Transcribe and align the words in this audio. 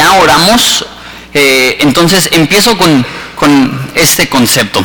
ya 0.00 0.12
oramos, 0.14 0.86
eh, 1.34 1.76
entonces 1.80 2.28
empiezo 2.32 2.76
con, 2.76 3.04
este 3.94 4.28
concepto. 4.28 4.84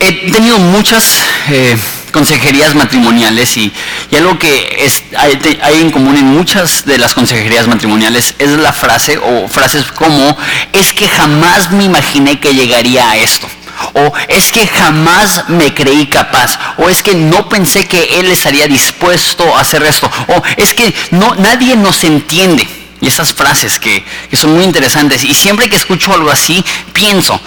He 0.00 0.30
tenido 0.30 0.58
muchas 0.58 1.22
eh, 1.48 1.76
consejerías 2.12 2.74
matrimoniales 2.74 3.56
y, 3.56 3.72
algo 4.16 4.38
que 4.38 4.76
es- 4.80 5.02
hay, 5.16 5.38
hay 5.62 5.80
en 5.80 5.90
común 5.90 6.16
en 6.16 6.26
muchas 6.26 6.84
de 6.84 6.98
las 6.98 7.14
consejerías 7.14 7.66
matrimoniales 7.66 8.34
es 8.38 8.50
la 8.50 8.72
frase 8.72 9.18
o 9.18 9.48
frases 9.48 9.84
como 9.86 10.36
es 10.72 10.92
que 10.92 11.08
jamás 11.08 11.70
me 11.72 11.84
imaginé 11.84 12.38
que 12.38 12.54
llegaría 12.54 13.10
a 13.10 13.16
esto. 13.16 13.46
O 13.94 14.12
es 14.28 14.52
que 14.52 14.66
jamás 14.66 15.48
me 15.48 15.74
creí 15.74 16.06
capaz. 16.06 16.58
O 16.78 16.88
es 16.88 17.02
que 17.02 17.14
no 17.14 17.48
pensé 17.48 17.86
que 17.88 18.20
él 18.20 18.30
estaría 18.30 18.68
dispuesto 18.68 19.56
a 19.56 19.60
hacer 19.62 19.82
esto. 19.82 20.08
O 20.28 20.42
es 20.56 20.74
que 20.74 20.94
no, 21.10 21.34
nadie 21.34 21.74
nos 21.76 22.04
entiende. 22.04 22.83
Y 23.04 23.08
esas 23.08 23.34
frases 23.34 23.78
que, 23.78 24.02
que 24.30 24.36
son 24.36 24.54
muy 24.54 24.64
interesantes. 24.64 25.24
Y 25.24 25.34
siempre 25.34 25.68
que 25.68 25.76
escucho 25.76 26.14
algo 26.14 26.30
así, 26.30 26.64
pienso, 26.94 27.38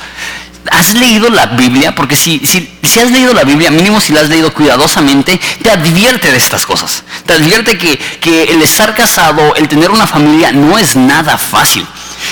¿Has 0.72 0.94
leído 0.94 1.30
la 1.30 1.46
Biblia? 1.48 1.96
Porque 1.96 2.16
si, 2.16 2.40
si, 2.46 2.70
si 2.84 3.00
has 3.00 3.12
leído 3.12 3.34
la 3.34 3.44
Biblia, 3.44 3.72
mínimo 3.72 4.02
si 4.02 4.14
la 4.14 4.22
has 4.22 4.30
leído 4.30 4.54
cuidadosamente, 4.54 5.40
te 5.62 5.72
advierte 5.72 6.32
de 6.32 6.38
estas 6.38 6.66
cosas. 6.66 7.04
Te 7.26 7.34
advierte 7.34 7.78
que, 7.78 7.98
que 8.20 8.44
el 8.44 8.62
estar 8.62 8.94
casado, 8.94 9.56
el 9.56 9.68
tener 9.68 9.92
una 9.92 10.08
familia, 10.08 10.52
no 10.52 10.78
es 10.78 10.96
nada 10.96 11.38
fácil. 11.38 11.86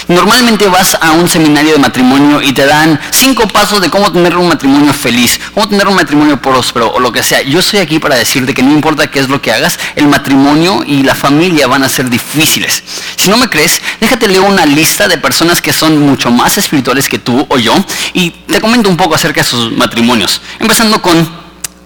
Normalmente 0.07 0.67
vas 0.67 0.95
a 1.01 1.11
un 1.13 1.27
seminario 1.27 1.73
de 1.73 1.79
matrimonio 1.79 2.41
y 2.41 2.53
te 2.53 2.65
dan 2.65 2.99
cinco 3.11 3.47
pasos 3.47 3.81
de 3.81 3.89
cómo 3.89 4.11
tener 4.11 4.37
un 4.37 4.47
matrimonio 4.47 4.93
feliz, 4.93 5.39
cómo 5.53 5.67
tener 5.67 5.87
un 5.87 5.95
matrimonio 5.95 6.39
próspero 6.39 6.91
o 6.91 6.99
lo 6.99 7.11
que 7.11 7.23
sea. 7.23 7.41
Yo 7.41 7.59
estoy 7.59 7.79
aquí 7.79 7.97
para 7.97 8.15
decirte 8.15 8.53
que 8.53 8.61
no 8.61 8.71
importa 8.71 9.09
qué 9.09 9.19
es 9.19 9.29
lo 9.29 9.41
que 9.41 9.51
hagas, 9.51 9.79
el 9.95 10.07
matrimonio 10.07 10.83
y 10.85 11.01
la 11.03 11.15
familia 11.15 11.65
van 11.67 11.83
a 11.83 11.89
ser 11.89 12.09
difíciles. 12.09 12.83
Si 13.15 13.29
no 13.29 13.37
me 13.37 13.49
crees, 13.49 13.81
déjate 13.99 14.27
leer 14.27 14.41
una 14.41 14.65
lista 14.65 15.07
de 15.07 15.17
personas 15.17 15.59
que 15.61 15.73
son 15.73 15.97
mucho 15.99 16.29
más 16.29 16.57
espirituales 16.57 17.09
que 17.09 17.17
tú 17.17 17.45
o 17.49 17.57
yo 17.57 17.73
y 18.13 18.29
te 18.29 18.61
comento 18.61 18.89
un 18.89 18.97
poco 18.97 19.15
acerca 19.15 19.41
de 19.41 19.47
sus 19.47 19.71
matrimonios. 19.71 20.39
Empezando 20.59 21.01
con 21.01 21.27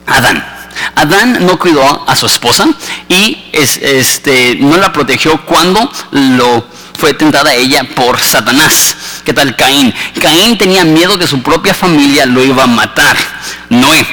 Adán. 0.08 0.46
Adán 0.96 1.46
no 1.46 1.58
cuidó 1.58 2.04
a 2.08 2.16
su 2.16 2.26
esposa 2.26 2.68
y 3.08 3.38
es- 3.54 3.78
este, 3.78 4.58
no 4.60 4.78
la 4.78 4.92
protegió 4.92 5.46
cuando 5.46 5.90
lo 6.12 6.66
fue 7.00 7.14
tentada 7.14 7.54
ella 7.56 7.84
por 7.96 8.20
Satanás. 8.20 8.96
¿Qué 9.24 9.34
tal 9.34 9.56
Caín? 9.56 9.94
Caín 10.22 10.58
tenía 10.58 10.84
miedo 10.84 11.18
que 11.18 11.28
su 11.28 11.42
propia 11.42 11.74
familia 11.74 12.26
lo 12.26 12.44
iba 12.44 12.64
a 12.64 12.68
matar. 12.68 13.16
Noé. 13.70 14.06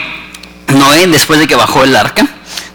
Noé, 0.68 1.06
después 1.08 1.40
de 1.40 1.46
que 1.48 1.54
bajó 1.56 1.82
el 1.84 1.96
arca, 1.96 2.26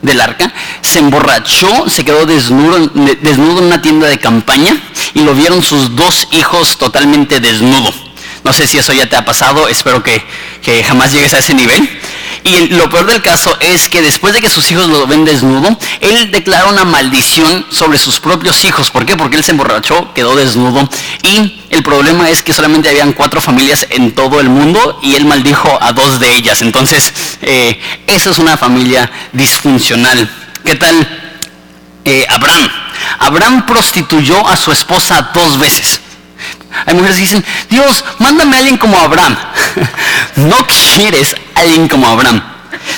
del 0.02 0.20
arca, 0.20 0.52
se 0.82 1.00
emborrachó, 1.00 1.90
se 1.90 2.04
quedó 2.04 2.26
desnudo, 2.26 2.88
de- 2.88 3.16
desnudo 3.16 3.60
en 3.60 3.66
una 3.66 3.82
tienda 3.82 4.08
de 4.08 4.18
campaña 4.20 4.76
y 5.14 5.22
lo 5.22 5.34
vieron 5.34 5.64
sus 5.64 5.96
dos 5.96 6.28
hijos 6.32 6.78
totalmente 6.78 7.40
desnudo. 7.40 7.94
No 8.44 8.54
sé 8.54 8.68
si 8.68 8.78
eso 8.78 8.94
ya 8.94 9.08
te 9.08 9.16
ha 9.16 9.26
pasado, 9.26 9.68
espero 9.68 10.04
que, 10.04 10.24
que 10.62 10.84
jamás 10.84 11.12
llegues 11.12 11.34
a 11.34 11.40
ese 11.40 11.54
nivel. 11.54 11.88
Y 12.44 12.70
lo 12.70 12.90
peor 12.90 13.06
del 13.06 13.22
caso 13.22 13.56
es 13.60 13.88
que 13.88 14.02
después 14.02 14.34
de 14.34 14.42
que 14.42 14.50
sus 14.50 14.72
hijos 14.72 14.88
lo 14.88 15.06
ven 15.06 15.26
desnudo, 15.26 15.78
él 16.00 16.32
declara 16.32 16.68
una 16.68 16.86
maldición 16.86 17.66
sobre 17.70 18.00
sus 18.00 18.20
propios 18.20 18.64
hijos. 18.66 18.90
¿Por 18.90 19.06
qué? 19.06 19.16
Porque 19.16 19.38
él 19.38 19.44
se 19.44 19.52
emborrachó, 19.52 20.12
quedó 20.14 20.36
desnudo. 20.36 20.90
Y 21.22 21.62
el 21.70 21.84
problema 21.84 22.30
es 22.30 22.42
que 22.42 22.54
solamente 22.54 22.90
habían 22.90 23.14
cuatro 23.14 23.42
familias 23.42 23.86
en 23.92 24.14
todo 24.16 24.40
el 24.40 24.50
mundo 24.50 25.00
y 25.04 25.16
él 25.16 25.26
maldijo 25.26 25.78
a 25.82 25.94
dos 25.94 26.20
de 26.20 26.36
ellas. 26.36 26.62
Entonces, 26.62 27.14
eh, 27.42 27.80
eso 28.08 28.32
es 28.32 28.40
una 28.40 28.58
familia 28.58 29.10
disfuncional. 29.34 30.30
¿Qué 30.66 30.76
tal 30.76 31.08
eh, 32.06 32.26
Abraham? 32.28 32.70
Abraham 33.20 33.66
prostituyó 33.68 34.48
a 34.48 34.58
su 34.58 34.72
esposa 34.72 35.30
dos 35.34 35.60
veces. 35.60 36.02
Hay 36.86 36.94
mujeres 36.94 37.18
que 37.18 37.22
dicen, 37.22 37.46
Dios, 37.70 38.04
mándame 38.20 38.56
a 38.56 38.60
alguien 38.60 38.78
como 38.78 38.98
Abraham. 38.98 39.38
no 40.36 40.58
quieres 40.68 41.36
a 41.56 41.62
alguien 41.62 41.88
como 41.88 42.08
Abraham. 42.08 42.42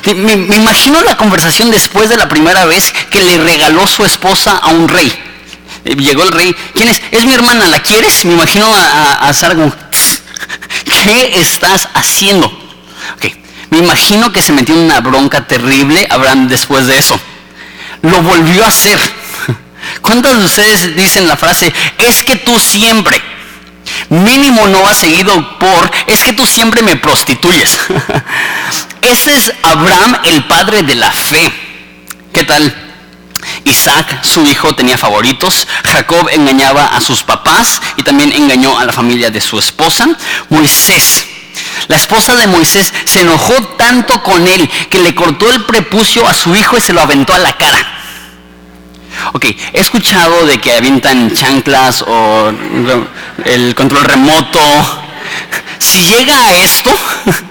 Me, 0.06 0.34
imagino 0.34 1.02
la 1.02 1.18
conversación 1.18 1.72
después 1.72 2.10
de 2.10 2.18
la 2.18 2.28
primera 2.28 2.66
vez 2.66 2.94
que 3.10 3.22
le 3.22 3.38
regaló 3.38 3.88
su 3.88 4.06
esposa 4.06 4.58
a 4.58 4.70
un 4.70 4.88
rey. 4.88 5.12
Eh, 5.86 5.96
Llegó 5.96 6.24
el 6.24 6.32
rey, 6.32 6.56
¿quién 6.74 6.90
es? 6.90 7.02
Es 7.12 7.26
mi 7.26 7.34
hermana, 7.34 7.68
¿la 7.68 7.80
quieres? 7.82 8.24
Me 8.26 8.34
imagino 8.34 8.66
a, 8.74 9.28
a, 9.28 9.30
a 9.30 9.34
¿qué 11.04 11.40
estás 11.40 11.90
haciendo? 11.94 12.48
Ok, 12.48 13.34
me 13.72 13.80
imagino 13.80 14.32
que 14.32 14.42
se 14.42 14.52
metió 14.52 14.76
en 14.76 14.82
una 14.82 15.02
bronca 15.02 15.46
terrible 15.48 16.08
Abraham 16.10 16.48
después 16.48 16.88
de 16.88 16.98
eso. 16.98 17.20
Lo 18.02 18.22
volvió 18.22 18.64
a 18.64 18.68
hacer. 18.68 19.00
¿Cuántos 20.02 20.38
de 20.38 20.46
ustedes 20.46 20.96
dicen 20.96 21.28
la 21.28 21.38
frase, 21.38 21.74
es 21.98 22.24
que 22.24 22.36
tú 22.38 22.60
siempre? 22.60 23.33
Mínimo 24.10 24.68
no 24.68 24.88
ha 24.88 24.94
seguido 24.94 25.58
por, 25.60 25.92
es 26.08 26.24
que 26.24 26.34
tú 26.34 26.46
siempre 26.46 26.82
me 26.82 26.96
prostituyes. 26.96 27.80
Ese 29.02 29.36
es 29.36 29.54
Abraham, 29.64 30.18
el 30.26 30.46
padre 30.46 30.84
de 30.84 30.96
la 30.96 31.12
fe. 31.12 31.52
¿Qué 32.32 32.44
tal? 32.44 32.74
Isaac, 33.66 34.24
su 34.24 34.46
hijo, 34.46 34.74
tenía 34.76 34.98
favoritos. 34.98 35.68
Jacob 35.84 36.30
engañaba 36.32 36.86
a 36.88 37.02
sus 37.02 37.24
papás 37.24 37.82
y 37.98 38.04
también 38.04 38.32
engañó 38.32 38.78
a 38.80 38.86
la 38.86 38.94
familia 38.94 39.30
de 39.30 39.42
su 39.42 39.60
esposa. 39.60 40.08
Moisés. 40.50 41.26
La 41.88 41.98
esposa 41.98 42.36
de 42.36 42.48
Moisés 42.48 42.94
se 43.06 43.22
enojó 43.22 43.54
tanto 43.78 44.24
con 44.24 44.48
él 44.48 44.70
que 44.90 45.00
le 45.00 45.14
cortó 45.14 45.50
el 45.52 45.66
prepucio 45.66 46.28
a 46.28 46.34
su 46.34 46.56
hijo 46.56 46.78
y 46.78 46.82
se 46.82 46.94
lo 46.94 47.02
aventó 47.02 47.34
a 47.34 47.40
la 47.40 47.58
cara. 47.58 48.03
Ok, 49.34 49.46
he 49.46 49.80
escuchado 49.80 50.46
de 50.46 50.60
que 50.60 50.74
avientan 50.74 51.34
chanclas 51.34 52.04
o 52.08 52.52
el 53.46 53.76
control 53.76 54.04
remoto. 54.06 54.60
Si 55.80 56.00
llega 56.08 56.38
a 56.38 56.54
esto, 56.54 56.92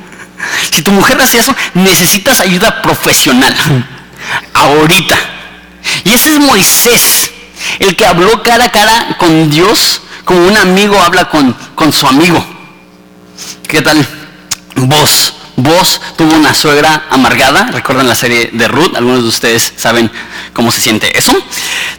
si 0.70 0.82
tu 0.82 0.92
mujer 0.92 1.20
hace 1.20 1.38
eso, 1.38 1.54
necesitas 1.74 2.40
ayuda 2.40 2.82
profesional. 2.82 3.54
Ahorita. 4.54 5.16
Y 6.04 6.12
ese 6.12 6.30
es 6.30 6.38
Moisés, 6.38 7.32
el 7.78 7.96
que 7.96 8.06
habló 8.06 8.42
cara 8.42 8.66
a 8.66 8.72
cara 8.72 9.16
con 9.18 9.50
Dios 9.50 10.02
como 10.24 10.46
un 10.46 10.56
amigo 10.56 11.00
habla 11.00 11.28
con, 11.28 11.52
con 11.74 11.92
su 11.92 12.06
amigo. 12.06 12.44
¿Qué 13.68 13.82
tal? 13.82 14.06
Vos. 14.76 15.41
Vos 15.62 16.00
tuvo 16.16 16.34
una 16.34 16.54
suegra 16.54 17.04
amargada, 17.08 17.70
recuerdan 17.70 18.08
la 18.08 18.16
serie 18.16 18.50
de 18.52 18.66
Ruth, 18.66 18.96
algunos 18.96 19.22
de 19.22 19.28
ustedes 19.28 19.72
saben 19.76 20.10
cómo 20.52 20.72
se 20.72 20.80
siente 20.80 21.16
eso. 21.16 21.32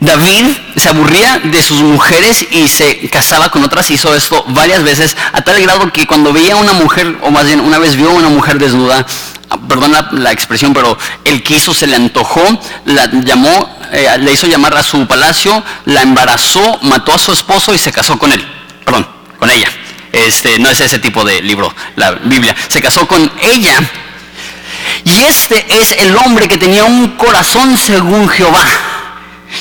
David 0.01 0.47
se 0.75 0.89
aburría 0.89 1.39
de 1.39 1.63
sus 1.63 1.79
mujeres 1.81 2.45
y 2.51 2.67
se 2.67 3.07
casaba 3.09 3.51
con 3.51 3.63
otras, 3.63 3.89
hizo 3.89 4.13
esto 4.13 4.43
varias 4.49 4.83
veces, 4.83 5.15
a 5.31 5.43
tal 5.43 5.61
grado 5.61 5.93
que 5.93 6.05
cuando 6.05 6.33
veía 6.33 6.55
a 6.55 6.57
una 6.57 6.73
mujer, 6.73 7.17
o 7.21 7.31
más 7.31 7.45
bien 7.45 7.61
una 7.61 7.79
vez 7.79 7.95
vio 7.95 8.09
a 8.09 8.13
una 8.13 8.27
mujer 8.27 8.59
desnuda, 8.59 9.05
ah, 9.49 9.57
perdón 9.69 9.93
la, 10.11 10.31
expresión, 10.33 10.73
pero 10.73 10.97
él 11.23 11.41
quiso, 11.41 11.73
se 11.73 11.87
le 11.87 11.95
antojó, 11.95 12.41
la 12.83 13.09
llamó, 13.11 13.77
eh, 13.93 14.09
le 14.19 14.33
hizo 14.33 14.45
llamar 14.45 14.75
a 14.75 14.83
su 14.83 15.07
palacio, 15.07 15.63
la 15.85 16.01
embarazó, 16.01 16.79
mató 16.81 17.13
a 17.13 17.17
su 17.17 17.31
esposo 17.31 17.73
y 17.73 17.77
se 17.77 17.93
casó 17.93 18.19
con 18.19 18.33
él, 18.33 18.45
perdón, 18.83 19.07
con 19.39 19.49
ella. 19.49 19.69
Este, 20.13 20.59
no 20.59 20.69
es 20.69 20.79
ese 20.79 20.99
tipo 20.99 21.25
de 21.25 21.41
libro, 21.41 21.73
la 21.95 22.11
Biblia. 22.11 22.55
Se 22.69 22.81
casó 22.81 23.07
con 23.07 23.29
ella. 23.41 23.81
Y 25.03 25.23
este 25.23 25.65
es 25.81 25.91
el 25.99 26.15
hombre 26.15 26.47
que 26.47 26.57
tenía 26.57 26.83
un 26.85 27.09
corazón 27.17 27.75
según 27.77 28.29
Jehová. 28.29 28.63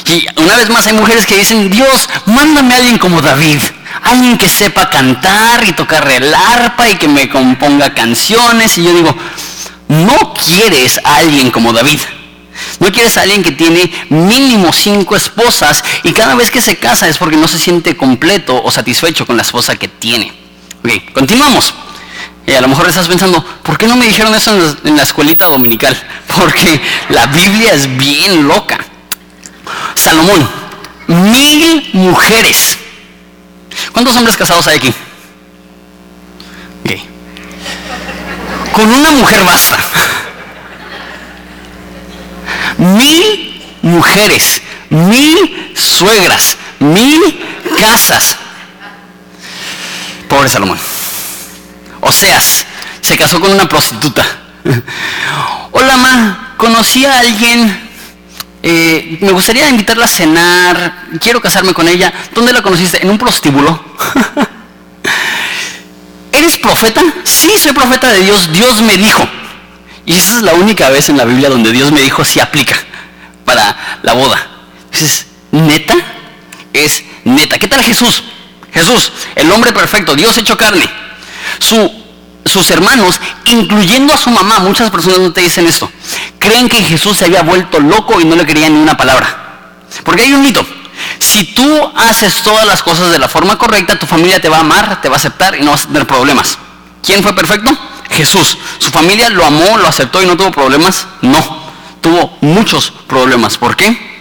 Y 0.07 0.27
una 0.37 0.57
vez 0.57 0.69
más 0.69 0.87
hay 0.87 0.93
mujeres 0.93 1.27
que 1.27 1.39
dicen, 1.39 1.71
Dios, 1.71 2.09
mándame 2.27 2.75
a 2.75 2.79
alguien 2.79 2.99
como 2.99 3.23
David. 3.23 3.61
Alguien 4.03 4.37
que 4.37 4.49
sepa 4.49 4.91
cantar 4.91 5.65
y 5.67 5.73
tocar 5.73 6.07
el 6.11 6.35
arpa 6.35 6.89
y 6.89 6.97
que 6.97 7.09
me 7.09 7.31
componga 7.31 7.95
canciones. 7.95 8.77
Y 8.77 8.85
yo 8.85 8.95
digo, 8.95 9.17
no 9.89 10.35
quieres 10.35 11.01
a 11.03 11.17
alguien 11.17 11.51
como 11.51 11.73
David. 11.73 12.01
No 12.79 12.93
quieres 12.93 13.17
a 13.17 13.23
alguien 13.23 13.43
que 13.43 13.53
tiene 13.53 13.91
mínimo 14.11 14.73
cinco 14.73 15.17
esposas 15.17 15.83
y 16.03 16.13
cada 16.13 16.35
vez 16.35 16.51
que 16.51 16.61
se 16.61 16.77
casa 16.77 17.09
es 17.09 17.17
porque 17.17 17.37
no 17.37 17.49
se 17.49 17.59
siente 17.59 17.97
completo 17.97 18.63
o 18.63 18.71
satisfecho 18.71 19.27
con 19.27 19.37
la 19.37 19.43
esposa 19.43 19.77
que 19.77 19.89
tiene. 19.89 20.42
Ok, 20.85 21.13
continuamos. 21.13 21.75
Y 22.47 22.53
a 22.53 22.61
lo 22.61 22.69
mejor 22.69 22.89
estás 22.89 23.07
pensando, 23.07 23.45
¿por 23.63 23.79
qué 23.79 23.87
no 23.87 23.97
me 23.97 24.07
dijeron 24.07 24.35
eso 24.35 24.51
en 24.53 24.67
la, 24.67 24.77
en 24.85 24.97
la 24.97 25.03
escuelita 25.05 25.47
dominical? 25.47 25.97
Porque 26.37 26.81
la 27.09 27.27
Biblia 27.27 27.73
es 27.73 27.97
bien 27.97 28.49
loca. 28.49 28.79
Salomón, 29.95 30.49
mil 31.07 31.89
mujeres. 31.93 32.79
¿Cuántos 33.93 34.17
hombres 34.17 34.37
casados 34.37 34.67
hay 34.67 34.77
aquí? 34.77 34.93
Ok. 36.85 36.93
Con 38.73 38.93
una 38.93 39.11
mujer 39.13 39.45
basta. 39.45 39.79
Mil 42.79 43.63
mujeres, 43.83 44.63
mil 44.89 45.73
suegras, 45.77 46.57
mil 46.81 47.21
casas. 47.79 48.37
Pobre 50.43 50.51
Salomón. 50.51 50.79
Oseas 52.01 52.67
se 53.01 53.17
casó 53.17 53.39
con 53.39 53.53
una 53.53 53.69
prostituta. 53.69 54.27
Hola, 55.71 55.97
ma, 55.97 56.55
conocí 56.57 57.07
a 57.07 57.21
alguien 57.21 57.89
eh, 58.61 59.19
me 59.21 59.31
gustaría 59.31 59.69
invitarla 59.69 60.07
a 60.07 60.09
cenar, 60.09 61.05
quiero 61.21 61.41
casarme 61.41 61.73
con 61.73 61.87
ella. 61.87 62.13
¿Dónde 62.35 62.53
la 62.53 62.61
conociste? 62.61 63.01
En 63.01 63.11
un 63.11 63.19
prostíbulo. 63.19 63.85
¿Eres 66.33 66.59
profeta? 66.59 67.03
Sí, 67.23 67.53
soy 67.57 67.73
profeta 67.73 68.09
de 68.09 68.25
Dios. 68.25 68.53
Dios 68.53 68.83
me 68.83 68.97
dijo. 68.97 69.23
Y 70.07 70.15
esa 70.15 70.33
es 70.33 70.43
la 70.43 70.55
única 70.55 70.91
vez 70.91 71.09
en 71.09 71.19
la 71.19 71.25
Biblia 71.25 71.51
donde 71.51 71.71
Dios 71.71 71.93
me 71.93 72.01
dijo 72.01 72.25
si 72.25 72.41
aplica 72.41 72.75
para 73.45 74.01
la 74.03 74.15
boda. 74.15 74.45
Dices, 74.91 75.27
¿neta? 75.53 75.95
Es 76.73 77.05
neta. 77.23 77.61
¿Qué 77.61 77.69
tal 77.69 77.85
Jesús? 77.85 78.25
Jesús, 78.73 79.13
el 79.35 79.51
hombre 79.51 79.73
perfecto, 79.73 80.15
Dios 80.15 80.37
hecho 80.39 80.57
carne. 80.57 80.89
sus 82.45 82.71
hermanos, 82.71 83.21
incluyendo 83.47 84.15
a 84.15 84.17
su 84.17 84.31
mamá, 84.31 84.59
muchas 84.61 84.91
personas 84.91 85.21
no 85.21 85.33
te 85.33 85.43
dicen 85.43 85.67
esto, 85.67 85.91
creen 86.39 86.69
que 86.69 86.83
Jesús 86.83 87.19
se 87.19 87.27
había 87.27 87.43
vuelto 87.43 87.79
loco 87.81 88.21
y 88.21 88.25
no 88.25 88.37
le 88.37 88.47
querían 88.47 88.75
ni 88.75 88.81
una 88.81 88.97
palabra. 88.97 89.43
Porque 90.05 90.23
hay 90.23 90.33
un 90.33 90.43
mito. 90.43 90.65
Si 91.19 91.45
tú 91.55 91.93
haces 91.97 92.43
todas 92.43 92.67
las 92.67 92.83
cosas 92.83 93.11
de 93.11 93.19
la 93.19 93.29
forma 93.29 93.59
correcta, 93.59 93.99
tu 93.99 94.07
familia 94.07 94.41
te 94.41 94.49
va 94.49 94.59
a 94.59 94.61
amar, 94.61 95.01
te 95.01 95.09
va 95.09 95.17
a 95.17 95.19
aceptar 95.19 95.55
y 95.57 95.63
no 95.63 95.71
vas 95.71 95.85
a 95.85 95.87
tener 95.89 96.07
problemas. 96.07 96.59
¿Quién 97.03 97.23
fue 97.23 97.35
perfecto? 97.35 97.77
Jesús. 98.11 98.59
¿Su 98.79 98.91
familia 98.91 99.29
lo 99.31 99.45
amó, 99.45 99.79
lo 99.79 99.87
aceptó 99.87 100.23
y 100.23 100.27
no 100.27 100.37
tuvo 100.37 100.51
problemas? 100.51 101.07
No. 101.21 101.63
Tuvo 102.01 102.37
muchos 102.41 102.93
problemas. 103.07 103.57
¿Por 103.59 103.77
qué? 103.77 104.12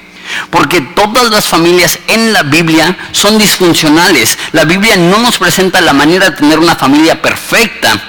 Porque 0.50 0.82
todas 0.82 1.30
las 1.30 1.48
familias 1.48 2.00
en 2.08 2.34
la 2.34 2.44
Biblia 2.44 2.98
son 3.12 3.38
disfuncionales. 3.38 4.38
La 4.52 4.66
Biblia 4.66 4.96
no 4.98 5.20
nos 5.20 5.38
presenta 5.38 5.82
la 5.82 5.94
manera 5.94 6.30
de 6.30 6.38
tener 6.38 6.60
una 6.60 6.76
familia 6.76 7.22
perfecta. 7.22 8.00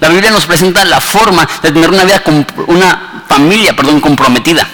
La 0.00 0.08
Biblia 0.08 0.30
nos 0.30 0.46
presenta 0.46 0.84
la 0.84 1.00
forma 1.00 1.48
de 1.62 1.72
tener 1.72 1.90
una 1.90 2.04
vida, 2.04 2.22
una 2.66 3.24
familia, 3.28 3.74
perdón, 3.74 4.00
comprometida. 4.00 4.66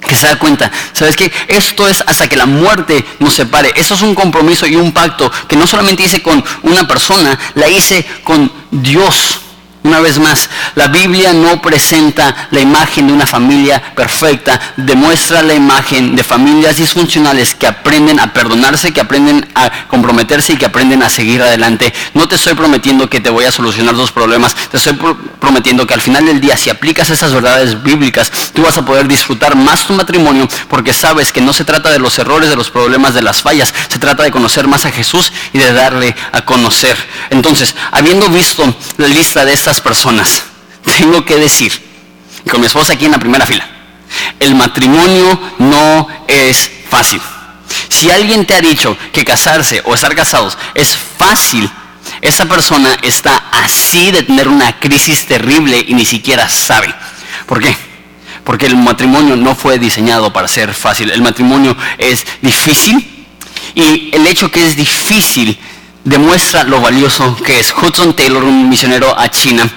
Que 0.00 0.14
se 0.14 0.26
da 0.26 0.38
cuenta, 0.38 0.70
¿sabes 0.92 1.16
qué? 1.16 1.32
Esto 1.48 1.88
es 1.88 2.04
hasta 2.06 2.28
que 2.28 2.36
la 2.36 2.44
muerte 2.44 3.04
nos 3.20 3.34
separe. 3.34 3.72
Eso 3.74 3.94
es 3.94 4.02
un 4.02 4.14
compromiso 4.14 4.66
y 4.66 4.76
un 4.76 4.92
pacto 4.92 5.32
que 5.48 5.56
no 5.56 5.66
solamente 5.66 6.02
hice 6.02 6.22
con 6.22 6.44
una 6.62 6.86
persona, 6.86 7.38
la 7.54 7.68
hice 7.68 8.06
con 8.22 8.52
Dios. 8.70 9.40
Una 9.84 10.00
vez 10.00 10.18
más, 10.18 10.48
la 10.76 10.88
Biblia 10.88 11.34
no 11.34 11.60
presenta 11.60 12.48
la 12.50 12.60
imagen 12.60 13.06
de 13.06 13.12
una 13.12 13.26
familia 13.26 13.92
perfecta, 13.94 14.58
demuestra 14.78 15.42
la 15.42 15.52
imagen 15.52 16.16
de 16.16 16.24
familias 16.24 16.78
disfuncionales 16.78 17.54
que 17.54 17.66
aprenden 17.66 18.18
a 18.18 18.32
perdonarse, 18.32 18.94
que 18.94 19.02
aprenden 19.02 19.46
a 19.54 19.86
comprometerse 19.86 20.54
y 20.54 20.56
que 20.56 20.64
aprenden 20.64 21.02
a 21.02 21.10
seguir 21.10 21.42
adelante. 21.42 21.92
No 22.14 22.26
te 22.26 22.36
estoy 22.36 22.54
prometiendo 22.54 23.10
que 23.10 23.20
te 23.20 23.28
voy 23.28 23.44
a 23.44 23.52
solucionar 23.52 23.94
los 23.94 24.10
problemas, 24.10 24.54
te 24.54 24.78
estoy 24.78 24.98
prometiendo 25.38 25.86
que 25.86 25.92
al 25.92 26.00
final 26.00 26.24
del 26.24 26.40
día, 26.40 26.56
si 26.56 26.70
aplicas 26.70 27.10
esas 27.10 27.34
verdades 27.34 27.82
bíblicas, 27.82 28.32
tú 28.54 28.62
vas 28.62 28.78
a 28.78 28.86
poder 28.86 29.06
disfrutar 29.06 29.54
más 29.54 29.86
tu 29.86 29.92
matrimonio 29.92 30.48
porque 30.70 30.94
sabes 30.94 31.30
que 31.30 31.42
no 31.42 31.52
se 31.52 31.66
trata 31.66 31.90
de 31.90 31.98
los 31.98 32.18
errores, 32.18 32.48
de 32.48 32.56
los 32.56 32.70
problemas, 32.70 33.12
de 33.12 33.20
las 33.20 33.42
fallas, 33.42 33.74
se 33.88 33.98
trata 33.98 34.22
de 34.22 34.30
conocer 34.30 34.66
más 34.66 34.86
a 34.86 34.90
Jesús 34.90 35.30
y 35.52 35.58
de 35.58 35.74
darle 35.74 36.16
a 36.32 36.42
conocer. 36.46 36.96
Entonces, 37.28 37.76
habiendo 37.92 38.30
visto 38.30 38.74
la 38.96 39.08
lista 39.08 39.44
de 39.44 39.52
estas 39.52 39.73
personas, 39.80 40.42
tengo 40.98 41.24
que 41.24 41.36
decir, 41.36 41.72
con 42.50 42.60
mi 42.60 42.66
esposa 42.66 42.92
aquí 42.92 43.06
en 43.06 43.12
la 43.12 43.18
primera 43.18 43.46
fila, 43.46 43.66
el 44.40 44.54
matrimonio 44.54 45.40
no 45.58 46.08
es 46.28 46.70
fácil. 46.88 47.20
Si 47.88 48.10
alguien 48.10 48.44
te 48.44 48.54
ha 48.54 48.60
dicho 48.60 48.96
que 49.12 49.24
casarse 49.24 49.82
o 49.84 49.94
estar 49.94 50.14
casados 50.14 50.56
es 50.74 50.96
fácil, 50.96 51.70
esa 52.20 52.46
persona 52.46 52.96
está 53.02 53.44
así 53.50 54.10
de 54.10 54.22
tener 54.22 54.48
una 54.48 54.78
crisis 54.78 55.26
terrible 55.26 55.84
y 55.86 55.94
ni 55.94 56.04
siquiera 56.04 56.48
sabe. 56.48 56.94
¿Por 57.46 57.60
qué? 57.60 57.76
Porque 58.44 58.66
el 58.66 58.76
matrimonio 58.76 59.36
no 59.36 59.54
fue 59.54 59.78
diseñado 59.78 60.32
para 60.32 60.48
ser 60.48 60.74
fácil. 60.74 61.10
El 61.10 61.22
matrimonio 61.22 61.76
es 61.98 62.26
difícil 62.42 63.26
y 63.74 64.10
el 64.12 64.26
hecho 64.26 64.50
que 64.50 64.66
es 64.66 64.76
difícil 64.76 65.58
demuestra 66.04 66.64
lo 66.64 66.80
valioso 66.80 67.36
que 67.36 67.58
es. 67.58 67.74
Hudson 67.74 68.14
Taylor, 68.14 68.44
un 68.44 68.68
misionero 68.68 69.18
a 69.18 69.28
China, 69.30 69.68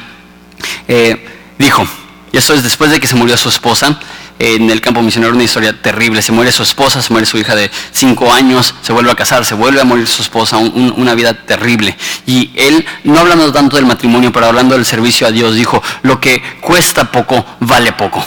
eh, 0.88 1.26
dijo, 1.58 1.86
y 2.32 2.38
esto 2.38 2.54
es 2.54 2.64
después 2.64 2.92
de 2.92 3.00
que 3.00 3.08
se 3.08 3.16
murió 3.16 3.38
su 3.38 3.50
esposa, 3.50 4.00
en 4.40 4.70
el 4.70 4.82
campo 4.82 5.02
misionero 5.02 5.34
una 5.34 5.44
historia 5.44 5.82
terrible. 5.82 6.22
Se 6.22 6.32
muere 6.32 6.52
su 6.52 6.64
esposa, 6.64 7.02
se 7.02 7.12
muere 7.12 7.26
su 7.26 7.38
hija 7.38 7.56
de 7.56 7.72
cinco 7.92 8.32
años, 8.32 8.76
se 8.82 8.94
vuelve 8.94 9.12
a 9.12 9.16
casar, 9.16 9.46
se 9.46 9.56
vuelve 9.56 9.82
a 9.82 9.84
morir 9.84 10.08
su 10.08 10.22
esposa, 10.22 10.58
una 10.58 11.16
vida 11.16 11.34
terrible. 11.34 11.98
Y 12.26 12.52
él, 12.56 12.86
no 13.04 13.20
hablando 13.20 13.52
tanto 13.52 13.78
del 13.78 13.86
matrimonio, 13.86 14.32
pero 14.32 14.46
hablando 14.46 14.76
del 14.76 14.86
servicio 14.86 15.26
a 15.26 15.32
Dios, 15.32 15.56
dijo, 15.56 15.82
lo 16.04 16.20
que 16.20 16.42
cuesta 16.62 17.12
poco, 17.12 17.46
vale 17.60 17.94
poco. 17.94 18.24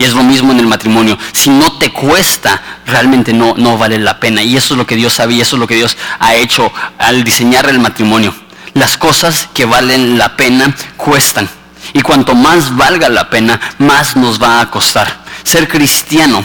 Y 0.00 0.04
es 0.04 0.14
lo 0.14 0.22
mismo 0.22 0.50
en 0.50 0.58
el 0.58 0.66
matrimonio. 0.66 1.18
Si 1.32 1.50
no 1.50 1.72
te 1.76 1.92
cuesta, 1.92 2.62
realmente 2.86 3.34
no, 3.34 3.52
no 3.58 3.76
vale 3.76 3.98
la 3.98 4.18
pena. 4.18 4.42
Y 4.42 4.56
eso 4.56 4.72
es 4.72 4.78
lo 4.78 4.86
que 4.86 4.96
Dios 4.96 5.12
sabía, 5.12 5.42
eso 5.42 5.56
es 5.56 5.60
lo 5.60 5.66
que 5.66 5.74
Dios 5.74 5.94
ha 6.18 6.34
hecho 6.36 6.72
al 6.96 7.22
diseñar 7.22 7.68
el 7.68 7.80
matrimonio. 7.80 8.34
Las 8.72 8.96
cosas 8.96 9.50
que 9.52 9.66
valen 9.66 10.16
la 10.16 10.38
pena 10.38 10.74
cuestan. 10.96 11.50
Y 11.92 12.00
cuanto 12.00 12.34
más 12.34 12.74
valga 12.74 13.10
la 13.10 13.28
pena, 13.28 13.60
más 13.76 14.16
nos 14.16 14.42
va 14.42 14.62
a 14.62 14.70
costar. 14.70 15.22
Ser 15.44 15.68
cristiano 15.68 16.42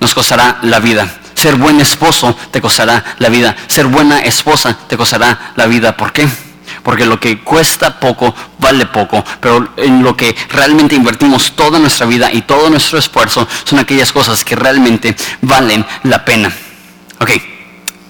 nos 0.00 0.14
costará 0.14 0.60
la 0.62 0.80
vida. 0.80 1.06
Ser 1.34 1.56
buen 1.56 1.82
esposo 1.82 2.34
te 2.50 2.62
costará 2.62 3.04
la 3.18 3.28
vida. 3.28 3.54
Ser 3.66 3.84
buena 3.84 4.20
esposa 4.20 4.78
te 4.88 4.96
costará 4.96 5.52
la 5.56 5.66
vida. 5.66 5.94
¿Por 5.94 6.10
qué? 6.14 6.26
Porque 6.84 7.06
lo 7.06 7.18
que 7.18 7.40
cuesta 7.40 7.98
poco 7.98 8.32
vale 8.58 8.86
poco, 8.86 9.24
pero 9.40 9.72
en 9.76 10.04
lo 10.04 10.16
que 10.16 10.36
realmente 10.50 10.94
invertimos 10.94 11.56
toda 11.56 11.78
nuestra 11.80 12.06
vida 12.06 12.30
y 12.32 12.42
todo 12.42 12.70
nuestro 12.70 12.98
esfuerzo 12.98 13.48
son 13.64 13.78
aquellas 13.80 14.12
cosas 14.12 14.44
que 14.44 14.54
realmente 14.54 15.16
valen 15.40 15.84
la 16.04 16.24
pena. 16.24 16.54
Ok, 17.20 17.30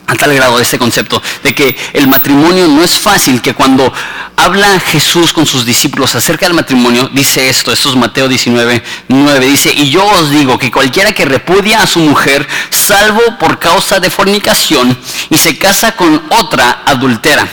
a 0.08 0.14
tal 0.16 0.34
grado 0.34 0.58
este 0.58 0.78
concepto 0.78 1.22
de 1.42 1.54
que 1.54 1.76
el 1.92 2.08
matrimonio 2.08 2.66
no 2.66 2.82
es 2.82 2.98
fácil, 2.98 3.40
que 3.40 3.54
cuando 3.54 3.92
habla 4.36 4.80
Jesús 4.80 5.32
con 5.32 5.46
sus 5.46 5.64
discípulos 5.64 6.16
acerca 6.16 6.46
del 6.46 6.54
matrimonio, 6.54 7.08
dice 7.12 7.48
esto, 7.48 7.72
esto 7.72 7.90
es 7.90 7.96
Mateo 7.96 8.26
19, 8.26 8.82
9, 9.06 9.46
dice, 9.46 9.72
y 9.72 9.88
yo 9.90 10.04
os 10.04 10.30
digo 10.30 10.58
que 10.58 10.72
cualquiera 10.72 11.12
que 11.12 11.24
repudia 11.24 11.80
a 11.80 11.86
su 11.86 12.00
mujer, 12.00 12.46
salvo 12.70 13.22
por 13.38 13.60
causa 13.60 14.00
de 14.00 14.10
fornicación, 14.10 14.98
y 15.30 15.38
se 15.38 15.58
casa 15.58 15.94
con 15.94 16.24
otra 16.30 16.82
adultera 16.84 17.48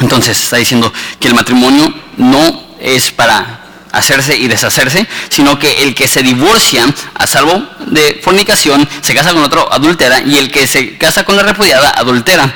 entonces 0.00 0.40
está 0.40 0.56
diciendo 0.56 0.92
que 1.20 1.28
el 1.28 1.34
matrimonio 1.34 1.92
no 2.16 2.64
es 2.80 3.10
para 3.10 3.60
hacerse 3.92 4.36
y 4.36 4.48
deshacerse, 4.48 5.06
sino 5.28 5.58
que 5.58 5.82
el 5.82 5.94
que 5.94 6.08
se 6.08 6.22
divorcia 6.22 6.84
a 7.14 7.26
salvo 7.26 7.64
de 7.86 8.20
fornicación 8.22 8.86
se 9.00 9.14
casa 9.14 9.32
con 9.32 9.42
otro 9.42 9.72
adultera 9.72 10.20
y 10.20 10.36
el 10.36 10.50
que 10.50 10.66
se 10.66 10.98
casa 10.98 11.24
con 11.24 11.36
la 11.36 11.42
repudiada 11.42 11.90
adultera. 11.90 12.52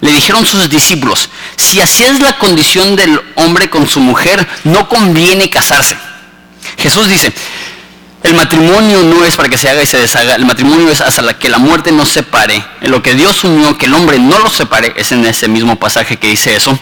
Le 0.00 0.12
dijeron 0.12 0.44
sus 0.46 0.68
discípulos, 0.68 1.28
si 1.56 1.80
así 1.80 2.04
es 2.04 2.20
la 2.20 2.38
condición 2.38 2.96
del 2.96 3.20
hombre 3.36 3.70
con 3.70 3.88
su 3.88 4.00
mujer, 4.00 4.46
no 4.64 4.88
conviene 4.88 5.50
casarse. 5.50 5.96
Jesús 6.76 7.08
dice, 7.08 7.32
el 8.22 8.34
matrimonio 8.34 9.02
no 9.02 9.24
es 9.24 9.36
para 9.36 9.48
que 9.48 9.56
se 9.56 9.70
haga 9.70 9.82
y 9.82 9.86
se 9.86 9.98
deshaga, 9.98 10.34
el 10.34 10.44
matrimonio 10.44 10.90
es 10.90 11.00
hasta 11.00 11.38
que 11.38 11.48
la 11.48 11.58
muerte 11.58 11.90
nos 11.90 12.10
separe. 12.10 12.62
En 12.80 12.90
lo 12.90 13.02
que 13.02 13.14
Dios 13.14 13.44
unió, 13.44 13.78
que 13.78 13.86
el 13.86 13.94
hombre 13.94 14.18
no 14.18 14.38
lo 14.38 14.50
separe, 14.50 14.92
es 14.96 15.12
en 15.12 15.24
ese 15.24 15.48
mismo 15.48 15.76
pasaje 15.76 16.18
que 16.18 16.28
dice 16.28 16.54
eso. 16.54 16.78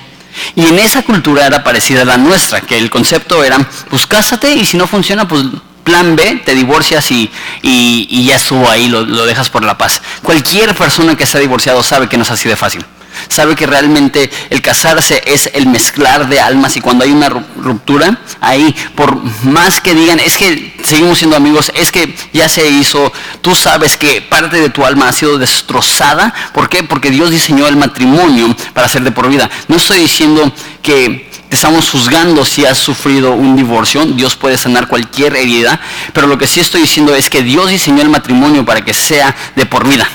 Y 0.56 0.66
en 0.66 0.78
esa 0.78 1.02
cultura 1.02 1.46
era 1.46 1.62
parecida 1.62 2.02
a 2.02 2.04
la 2.04 2.16
nuestra, 2.16 2.60
que 2.60 2.76
el 2.76 2.90
concepto 2.90 3.44
era, 3.44 3.58
pues 3.88 4.06
cásate 4.06 4.52
y 4.52 4.64
si 4.64 4.76
no 4.76 4.86
funciona, 4.86 5.26
pues 5.28 5.44
plan 5.84 6.16
B, 6.16 6.42
te 6.44 6.54
divorcias 6.54 7.10
y, 7.10 7.30
y, 7.62 8.24
ya 8.24 8.36
estuvo 8.36 8.68
ahí, 8.68 8.88
lo, 8.88 9.02
lo 9.02 9.24
dejas 9.24 9.48
por 9.48 9.64
la 9.64 9.78
paz. 9.78 10.02
Cualquier 10.22 10.74
persona 10.74 11.16
que 11.16 11.24
se 11.24 11.38
ha 11.38 11.40
divorciado 11.40 11.82
sabe 11.82 12.08
que 12.08 12.16
no 12.16 12.24
es 12.24 12.30
así 12.30 12.48
de 12.48 12.56
fácil 12.56 12.84
sabe 13.28 13.54
que 13.56 13.66
realmente 13.66 14.30
el 14.50 14.62
casarse 14.62 15.22
es 15.26 15.50
el 15.54 15.66
mezclar 15.66 16.28
de 16.28 16.40
almas 16.40 16.76
y 16.76 16.80
cuando 16.80 17.04
hay 17.04 17.12
una 17.12 17.28
ruptura, 17.28 18.18
ahí, 18.40 18.74
por 18.94 19.22
más 19.44 19.80
que 19.80 19.94
digan, 19.94 20.20
es 20.20 20.36
que 20.36 20.74
seguimos 20.82 21.18
siendo 21.18 21.36
amigos, 21.36 21.70
es 21.74 21.92
que 21.92 22.14
ya 22.32 22.48
se 22.48 22.68
hizo, 22.68 23.12
tú 23.40 23.54
sabes 23.54 23.96
que 23.96 24.22
parte 24.22 24.60
de 24.60 24.70
tu 24.70 24.84
alma 24.84 25.08
ha 25.08 25.12
sido 25.12 25.38
destrozada. 25.38 26.34
¿Por 26.52 26.68
qué? 26.68 26.82
Porque 26.82 27.10
Dios 27.10 27.30
diseñó 27.30 27.66
el 27.66 27.76
matrimonio 27.76 28.54
para 28.74 28.88
ser 28.88 29.02
de 29.02 29.12
por 29.12 29.28
vida. 29.28 29.50
No 29.68 29.76
estoy 29.76 30.00
diciendo 30.00 30.52
que 30.82 31.28
te 31.48 31.56
estamos 31.56 31.88
juzgando 31.88 32.44
si 32.44 32.66
has 32.66 32.78
sufrido 32.78 33.32
un 33.32 33.56
divorcio, 33.56 34.04
Dios 34.04 34.36
puede 34.36 34.58
sanar 34.58 34.86
cualquier 34.86 35.34
herida, 35.34 35.80
pero 36.12 36.26
lo 36.26 36.36
que 36.36 36.46
sí 36.46 36.60
estoy 36.60 36.82
diciendo 36.82 37.14
es 37.14 37.30
que 37.30 37.42
Dios 37.42 37.70
diseñó 37.70 38.02
el 38.02 38.10
matrimonio 38.10 38.64
para 38.64 38.84
que 38.84 38.92
sea 38.92 39.34
de 39.56 39.64
por 39.64 39.88
vida. 39.88 40.06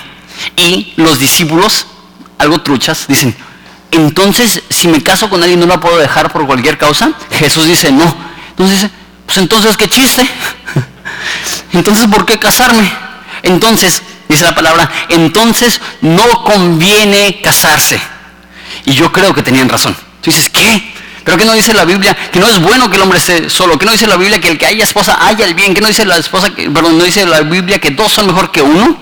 Y 0.55 0.93
los 0.97 1.19
discípulos 1.19 1.87
algo 2.37 2.61
truchas, 2.61 3.05
dicen, 3.07 3.35
entonces 3.91 4.61
si 4.69 4.87
me 4.87 5.01
caso 5.01 5.29
con 5.29 5.41
alguien 5.41 5.59
no 5.59 5.67
la 5.67 5.79
puedo 5.79 5.97
dejar 5.97 6.31
por 6.31 6.45
cualquier 6.45 6.77
causa. 6.77 7.11
Jesús 7.31 7.65
dice, 7.67 7.91
no. 7.91 8.15
Entonces 8.49 8.81
dice, 8.81 8.91
pues 9.25 9.37
entonces 9.37 9.77
qué 9.77 9.87
chiste. 9.87 10.27
entonces, 11.73 12.07
¿por 12.07 12.25
qué 12.25 12.39
casarme? 12.39 12.91
Entonces, 13.43 14.01
dice 14.27 14.43
la 14.43 14.55
palabra, 14.55 14.89
entonces 15.09 15.79
no 16.01 16.43
conviene 16.43 17.41
casarse. 17.41 17.99
Y 18.85 18.93
yo 18.93 19.11
creo 19.11 19.33
que 19.33 19.43
tenían 19.43 19.69
razón. 19.69 19.95
Tú 20.21 20.31
dices, 20.31 20.49
¿qué? 20.49 20.93
Pero 21.23 21.37
¿qué 21.37 21.45
no 21.45 21.53
dice 21.53 21.73
la 21.73 21.85
Biblia? 21.85 22.15
Que 22.31 22.39
no 22.39 22.47
es 22.47 22.59
bueno 22.59 22.89
que 22.89 22.97
el 22.97 23.01
hombre 23.01 23.17
esté 23.17 23.49
solo. 23.49 23.77
¿Qué 23.77 23.85
no 23.85 23.91
dice 23.91 24.07
la 24.07 24.17
Biblia 24.17 24.41
que 24.41 24.49
el 24.49 24.57
que 24.57 24.65
haya 24.65 24.83
esposa 24.83 25.25
haya 25.25 25.45
el 25.45 25.53
bien? 25.53 25.73
¿Qué 25.73 25.81
no 25.81 25.87
dice 25.87 26.05
la 26.05 26.17
esposa 26.17 26.53
que, 26.53 26.69
perdón, 26.69 26.97
no 26.97 27.03
dice 27.03 27.25
la 27.25 27.41
Biblia 27.41 27.79
que 27.79 27.91
dos 27.91 28.11
son 28.11 28.27
mejor 28.27 28.51
que 28.51 28.61
uno? 28.61 28.97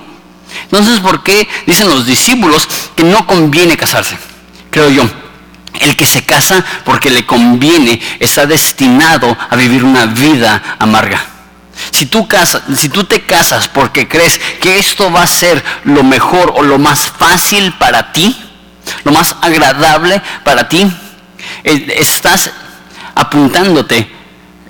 Entonces, 0.64 1.00
¿por 1.00 1.24
qué 1.24 1.48
dicen 1.66 1.90
los 1.90 2.06
discípulos 2.06 2.68
que 2.96 3.04
no 3.04 3.26
conviene 3.26 3.78
casarse? 3.78 4.18
Creo 4.70 4.90
yo. 4.90 5.04
El 5.80 5.96
que 5.96 6.06
se 6.06 6.24
casa 6.24 6.64
porque 6.84 7.10
le 7.10 7.26
conviene 7.26 8.02
está 8.20 8.46
destinado 8.46 9.36
a 9.50 9.56
vivir 9.56 9.84
una 9.84 10.06
vida 10.06 10.76
amarga. 10.80 11.26
Si 11.92 12.06
tú, 12.06 12.28
si 12.76 12.90
tú 12.90 13.06
te 13.06 13.22
casas 13.22 13.68
porque 13.68 14.08
crees 14.08 14.40
que 14.60 14.78
esto 14.78 15.12
va 15.12 15.24
a 15.24 15.28
ser 15.28 15.64
lo 15.86 16.04
mejor 16.04 16.54
o 16.56 16.62
lo 16.62 16.78
más 16.78 17.06
fácil 17.06 17.74
para 17.74 18.12
ti, 18.12 18.36
lo 19.04 19.12
más 19.12 19.36
agradable 19.42 20.22
para 20.44 20.68
ti, 20.68 20.86
eh, 21.64 21.96
estás 21.98 22.52
apuntándote 23.16 24.12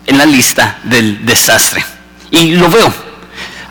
en 0.05 0.17
la 0.17 0.25
lista 0.25 0.79
del 0.83 1.25
desastre. 1.25 1.83
Y 2.29 2.51
lo 2.51 2.69
veo. 2.69 3.10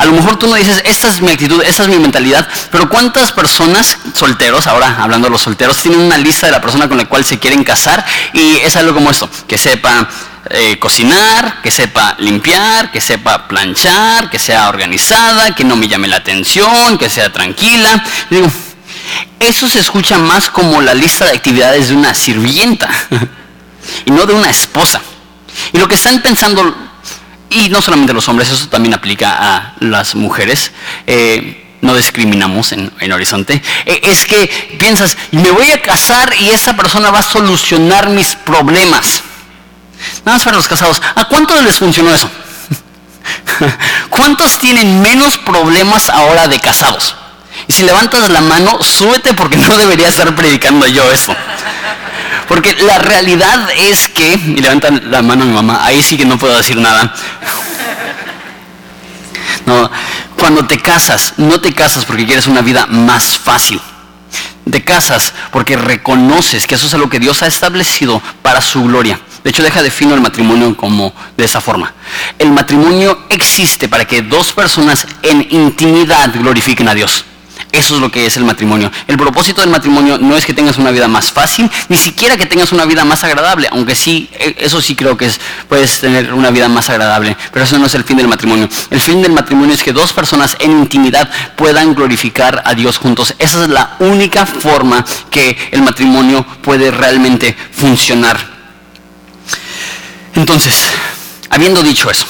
A 0.01 0.07
lo 0.07 0.13
mejor 0.13 0.39
tú 0.39 0.47
no 0.47 0.55
dices, 0.55 0.81
esta 0.87 1.09
es 1.09 1.21
mi 1.21 1.31
actitud, 1.31 1.63
esta 1.63 1.83
es 1.83 1.91
mi 1.91 1.99
mentalidad, 1.99 2.49
pero 2.73 2.89
¿cuántas 2.89 3.33
personas 3.33 3.99
solteros, 4.15 4.67
ahora 4.67 4.97
hablando 4.99 5.27
de 5.27 5.33
los 5.33 5.43
solteros, 5.43 5.77
tienen 5.77 6.01
una 6.01 6.17
lista 6.17 6.47
de 6.47 6.53
la 6.53 6.61
persona 6.63 6.89
con 6.89 6.97
la 6.97 7.05
cual 7.05 7.23
se 7.23 7.39
quieren 7.39 7.63
casar 7.65 8.03
y 8.33 8.57
es 8.65 8.77
algo 8.77 8.95
como 8.95 9.11
esto, 9.11 9.29
que 9.47 9.59
sepa 9.59 10.09
eh, 10.49 10.79
cocinar, 10.79 11.61
que 11.61 11.71
sepa 11.71 12.15
limpiar, 12.19 12.91
que 12.91 13.03
sepa 13.03 13.47
planchar, 13.47 14.31
que 14.31 14.39
sea 14.39 14.71
organizada, 14.71 15.55
que 15.55 15.65
no 15.65 15.77
me 15.77 15.87
llame 15.87 16.09
la 16.09 16.17
atención, 16.17 16.97
que 16.97 17.11
sea 17.11 17.31
tranquila. 17.31 18.03
digo, 18.31 18.51
eso 19.39 19.69
se 19.69 19.81
escucha 19.81 20.17
más 20.17 20.49
como 20.49 20.81
la 20.81 20.95
lista 20.95 21.27
de 21.27 21.33
actividades 21.33 21.91
de 21.91 21.97
una 21.97 22.15
sirvienta 22.15 22.89
y 24.07 24.11
no 24.13 24.25
de 24.25 24.33
una 24.33 24.49
esposa. 24.49 25.03
Y 25.75 25.79
lo 25.79 25.89
que 25.89 25.97
están 25.97 26.23
pensando, 26.23 26.90
y 27.51 27.69
no 27.69 27.83
solamente 27.83 28.13
los 28.13 28.29
hombres, 28.29 28.51
eso 28.51 28.69
también 28.69 28.95
aplica 28.95 29.37
a 29.39 29.75
las 29.81 30.15
mujeres, 30.15 30.73
eh, 31.07 31.77
no 31.81 31.95
discriminamos 31.95 32.73
en, 32.73 32.93
Horizonte, 33.13 33.63
eh, 33.87 34.01
es 34.05 34.25
que 34.25 34.77
piensas, 34.79 35.17
me 35.33 35.51
voy 35.51 35.71
a 35.73 35.83
casar 35.83 36.33
y 36.39 36.51
esa 36.51 36.77
persona 36.77 37.11
va 37.11 37.19
a 37.19 37.23
solucionar 37.23 38.09
mis 38.11 38.35
problemas. 38.37 39.23
Nada 40.25 40.37
más 40.37 40.45
para 40.45 40.57
los 40.57 40.69
casados. 40.69 41.03
¿A 41.15 41.25
cuántos 41.27 41.63
les 41.63 41.79
funcionó 41.79 42.15
eso? 42.15 42.31
¿Cuántos 44.11 44.59
tienen 44.59 45.03
menos 45.03 45.37
problemas 45.39 46.09
ahora 46.09 46.49
de 46.49 46.59
casados? 46.59 47.17
Y 47.67 47.73
si 47.73 47.83
levantas 47.83 48.29
la 48.31 48.41
mano, 48.41 48.83
súbete 48.83 49.35
porque 49.35 49.57
no 49.57 49.77
debería 49.77 50.09
estar 50.09 50.35
predicando 50.35 50.87
yo 50.87 51.11
eso. 51.11 51.35
Porque 52.49 52.75
la 52.83 52.99
realidad 52.99 53.69
es 53.77 54.09
que, 54.09 54.33
y 54.33 54.57
levantan 54.61 55.11
la 55.11 55.23
mano 55.23 55.45
mi 55.45 55.53
mamá, 55.53 55.85
ahí 55.85 56.03
sí 56.03 56.17
que 56.17 56.25
no 56.25 56.37
puedo 56.37 56.57
decir 56.57 56.77
nada. 56.79 57.15
Cuando 60.39 60.67
te 60.67 60.79
casas, 60.79 61.35
no 61.37 61.61
te 61.61 61.73
casas 61.73 62.05
porque 62.05 62.27
quieres 62.27 62.47
una 62.47 62.63
vida 62.63 62.87
más 62.87 63.37
fácil. 63.37 63.81
Te 64.71 64.85
casas 64.85 65.33
porque 65.53 65.77
reconoces 65.77 66.67
que 66.67 66.75
eso 66.75 66.87
es 66.87 66.93
lo 66.95 67.11
que 67.11 67.19
Dios 67.19 67.43
ha 67.43 67.47
establecido 67.47 68.23
para 68.43 68.61
su 68.61 68.85
gloria. 68.85 69.21
De 69.43 69.51
hecho, 69.51 69.63
deja 69.63 69.83
defino 69.83 70.15
el 70.15 70.21
matrimonio 70.21 70.77
como 70.77 71.13
de 71.37 71.45
esa 71.45 71.61
forma. 71.61 71.95
El 72.39 72.53
matrimonio 72.53 73.27
existe 73.31 73.89
para 73.89 74.05
que 74.05 74.23
dos 74.23 74.53
personas 74.53 75.07
en 75.23 75.47
intimidad 75.51 76.31
glorifiquen 76.35 76.89
a 76.89 76.95
Dios. 76.95 77.25
Eso 77.73 77.95
es 77.95 78.01
lo 78.01 78.11
que 78.11 78.27
es 78.27 78.37
el 78.37 78.45
matrimonio. 78.45 78.91
El 79.07 79.17
propósito 79.17 79.61
del 79.61 79.71
matrimonio 79.71 80.19
no 80.19 80.37
es 80.37 80.45
que 80.45 80.53
tengas 80.53 80.77
una 80.79 80.91
vida 80.91 81.07
más 81.07 81.31
fácil, 81.31 81.71
ni 81.89 81.97
siquiera 81.97 82.37
que 82.37 82.47
tengas 82.47 82.73
una 82.73 82.85
vida 82.85 83.05
más 83.05 83.23
agradable, 83.23 83.69
aunque 83.71 83.95
sí, 83.95 84.29
e, 84.33 84.57
eso 84.59 84.81
sí 84.81 84.97
creo 84.97 85.17
que 85.17 85.27
es, 85.27 85.41
puedes 85.69 86.01
tener 86.01 86.35
una 86.35 86.51
vida 86.51 86.69
más 86.69 86.91
agradable, 86.91 87.37
pero 87.53 87.65
eso 87.65 87.79
no 87.79 87.87
es 87.87 87.95
el 87.95 88.03
fin 88.03 88.17
del 88.17 88.27
matrimonio. 88.27 88.69
El 88.91 89.01
fin 89.01 89.23
del 89.23 89.33
matrimonio 89.33 89.75
es 89.75 89.85
que 89.85 89.93
dos 89.93 90.13
personas 90.13 90.57
en 90.59 90.73
intimidad 90.73 91.31
puedan 91.57 91.95
glorificar 91.95 92.63
a 92.65 92.75
Dios 92.75 92.99
juntos. 92.99 93.35
Esa 93.39 93.63
es 93.63 93.69
la 93.69 93.97
única 94.01 94.47
forma 94.47 95.05
que 95.31 95.57
el 95.71 95.83
matrimonio 95.83 96.45
puede 96.63 96.91
realmente 96.91 97.57
funcionar. 97.73 98.39
Entonces, 100.35 100.87
habiendo 101.51 101.83
dicho 101.83 102.11
eso, 102.11 102.27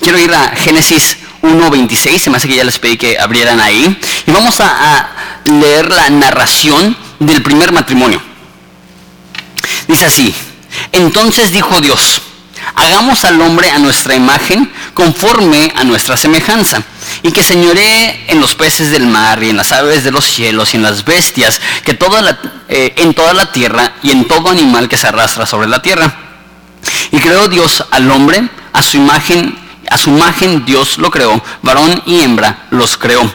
quiero 0.00 0.18
ir 0.18 0.32
a 0.34 0.48
Génesis 0.56 1.18
1.26, 1.42 2.18
se 2.18 2.30
me 2.30 2.36
hace 2.36 2.48
que 2.48 2.56
ya 2.56 2.64
les 2.64 2.78
pedí 2.78 2.96
que 2.96 3.18
abrieran 3.18 3.60
ahí. 3.60 3.98
Y 4.26 4.30
vamos 4.30 4.60
a, 4.60 5.08
leer 5.44 5.90
la 5.90 6.10
narración 6.10 6.96
del 7.18 7.42
primer 7.42 7.72
matrimonio. 7.72 8.22
Dice 9.88 10.04
así, 10.04 10.34
entonces 10.92 11.50
dijo 11.50 11.80
Dios, 11.80 12.20
hagamos 12.74 13.24
al 13.24 13.40
hombre 13.40 13.70
a 13.70 13.78
nuestra 13.78 14.14
imagen 14.14 14.70
conforme 14.94 15.72
a 15.74 15.82
nuestra 15.84 16.16
semejanza, 16.16 16.82
y 17.22 17.32
que 17.32 17.42
señoree 17.42 18.26
en 18.28 18.40
los 18.40 18.54
peces 18.54 18.90
del 18.90 19.06
mar 19.06 19.42
y 19.42 19.50
en 19.50 19.56
las 19.56 19.72
aves 19.72 20.04
de 20.04 20.10
los 20.10 20.24
cielos 20.24 20.74
y 20.74 20.76
en 20.76 20.82
las 20.82 21.04
bestias, 21.04 21.60
que 21.84 21.94
toda 21.94 22.20
la, 22.20 22.38
eh, 22.68 22.92
en 22.96 23.14
toda 23.14 23.32
la 23.32 23.50
tierra 23.50 23.94
y 24.02 24.10
en 24.10 24.28
todo 24.28 24.50
animal 24.50 24.88
que 24.88 24.96
se 24.96 25.08
arrastra 25.08 25.46
sobre 25.46 25.68
la 25.68 25.82
tierra. 25.82 26.14
Y 27.10 27.18
creó 27.18 27.48
Dios 27.48 27.84
al 27.90 28.10
hombre 28.10 28.48
a 28.72 28.82
su 28.82 28.96
imagen 28.96 29.58
a 29.90 29.98
su 29.98 30.10
imagen 30.10 30.64
Dios 30.64 30.98
lo 30.98 31.10
creó, 31.10 31.42
varón 31.62 32.02
y 32.06 32.20
hembra 32.20 32.66
los 32.70 32.96
creó. 32.96 33.30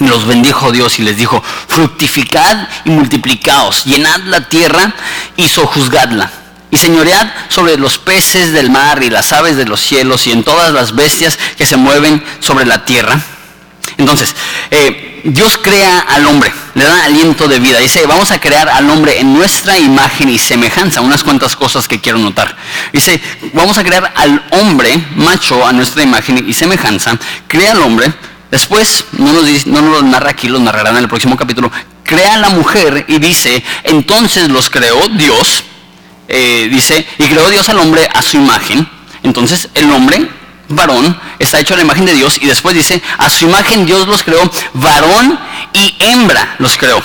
Los 0.00 0.26
bendijo 0.26 0.72
Dios 0.72 0.98
y 0.98 1.02
les 1.02 1.16
dijo, 1.16 1.42
fructificad 1.68 2.68
y 2.84 2.90
multiplicaos, 2.90 3.84
llenad 3.84 4.20
la 4.24 4.48
tierra 4.48 4.94
y 5.36 5.48
sojuzgadla. 5.48 6.30
Y 6.72 6.76
señoread 6.76 7.32
sobre 7.48 7.76
los 7.76 7.98
peces 7.98 8.52
del 8.52 8.70
mar 8.70 9.02
y 9.02 9.10
las 9.10 9.32
aves 9.32 9.56
de 9.56 9.66
los 9.66 9.80
cielos 9.80 10.26
y 10.26 10.32
en 10.32 10.42
todas 10.42 10.72
las 10.72 10.94
bestias 10.94 11.38
que 11.56 11.66
se 11.66 11.76
mueven 11.76 12.24
sobre 12.40 12.64
la 12.64 12.84
tierra. 12.84 13.20
Entonces, 13.96 14.34
eh, 14.70 15.20
Dios 15.24 15.58
crea 15.62 16.00
al 16.00 16.26
hombre, 16.26 16.52
le 16.74 16.84
da 16.84 17.04
aliento 17.04 17.48
de 17.48 17.58
vida. 17.58 17.78
Dice, 17.78 18.06
vamos 18.06 18.30
a 18.30 18.40
crear 18.40 18.68
al 18.68 18.88
hombre 18.90 19.20
en 19.20 19.32
nuestra 19.32 19.78
imagen 19.78 20.28
y 20.28 20.38
semejanza. 20.38 21.00
Unas 21.00 21.22
cuantas 21.22 21.56
cosas 21.56 21.88
que 21.88 22.00
quiero 22.00 22.18
notar. 22.18 22.56
Dice, 22.92 23.20
vamos 23.52 23.78
a 23.78 23.84
crear 23.84 24.12
al 24.16 24.44
hombre 24.52 24.98
macho 25.16 25.66
a 25.66 25.72
nuestra 25.72 26.02
imagen 26.02 26.44
y 26.46 26.52
semejanza. 26.52 27.18
Crea 27.46 27.72
al 27.72 27.82
hombre. 27.82 28.12
Después, 28.50 29.04
no 29.12 29.32
nos, 29.32 29.46
dice, 29.46 29.70
narra 29.70 30.30
aquí, 30.30 30.48
lo 30.48 30.58
narrará 30.58 30.90
en 30.90 30.96
el 30.96 31.08
próximo 31.08 31.36
capítulo. 31.36 31.70
Crea 32.02 32.34
a 32.34 32.38
la 32.38 32.48
mujer 32.50 33.04
y 33.06 33.18
dice, 33.18 33.62
entonces 33.84 34.48
los 34.48 34.68
creó 34.70 35.08
Dios. 35.08 35.64
Eh, 36.26 36.68
dice, 36.70 37.06
y 37.18 37.24
creó 37.24 37.48
Dios 37.50 37.68
al 37.68 37.78
hombre 37.78 38.08
a 38.12 38.22
su 38.22 38.36
imagen. 38.36 38.88
Entonces 39.22 39.68
el 39.74 39.90
hombre 39.90 40.28
varón, 40.70 41.18
está 41.38 41.60
hecho 41.60 41.74
a 41.74 41.76
la 41.76 41.82
imagen 41.82 42.06
de 42.06 42.14
Dios 42.14 42.38
y 42.40 42.46
después 42.46 42.74
dice, 42.74 43.02
a 43.18 43.28
su 43.28 43.44
imagen 43.44 43.86
Dios 43.86 44.06
los 44.08 44.22
creó, 44.22 44.50
varón 44.74 45.38
y 45.72 45.94
hembra 46.00 46.56
los 46.58 46.76
creó. 46.76 47.02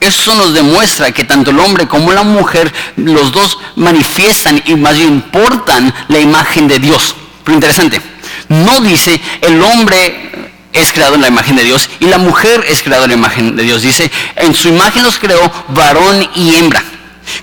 Eso 0.00 0.34
nos 0.34 0.52
demuestra 0.52 1.12
que 1.12 1.24
tanto 1.24 1.50
el 1.50 1.58
hombre 1.60 1.88
como 1.88 2.12
la 2.12 2.22
mujer, 2.22 2.72
los 2.96 3.32
dos 3.32 3.58
manifiestan 3.76 4.62
y 4.66 4.74
más 4.74 4.96
bien 4.96 5.22
portan 5.22 5.94
la 6.08 6.18
imagen 6.18 6.68
de 6.68 6.78
Dios. 6.78 7.14
Pero 7.42 7.54
interesante, 7.54 8.00
no 8.48 8.80
dice 8.80 9.20
el 9.40 9.62
hombre 9.62 10.50
es 10.74 10.92
creado 10.92 11.14
en 11.14 11.22
la 11.22 11.28
imagen 11.28 11.56
de 11.56 11.64
Dios 11.64 11.88
y 12.00 12.06
la 12.06 12.18
mujer 12.18 12.64
es 12.68 12.82
creada 12.82 13.04
en 13.04 13.10
la 13.10 13.16
imagen 13.16 13.56
de 13.56 13.62
Dios. 13.62 13.82
Dice, 13.82 14.10
en 14.36 14.54
su 14.54 14.68
imagen 14.68 15.04
los 15.04 15.18
creó 15.18 15.50
varón 15.68 16.28
y 16.34 16.56
hembra. 16.56 16.82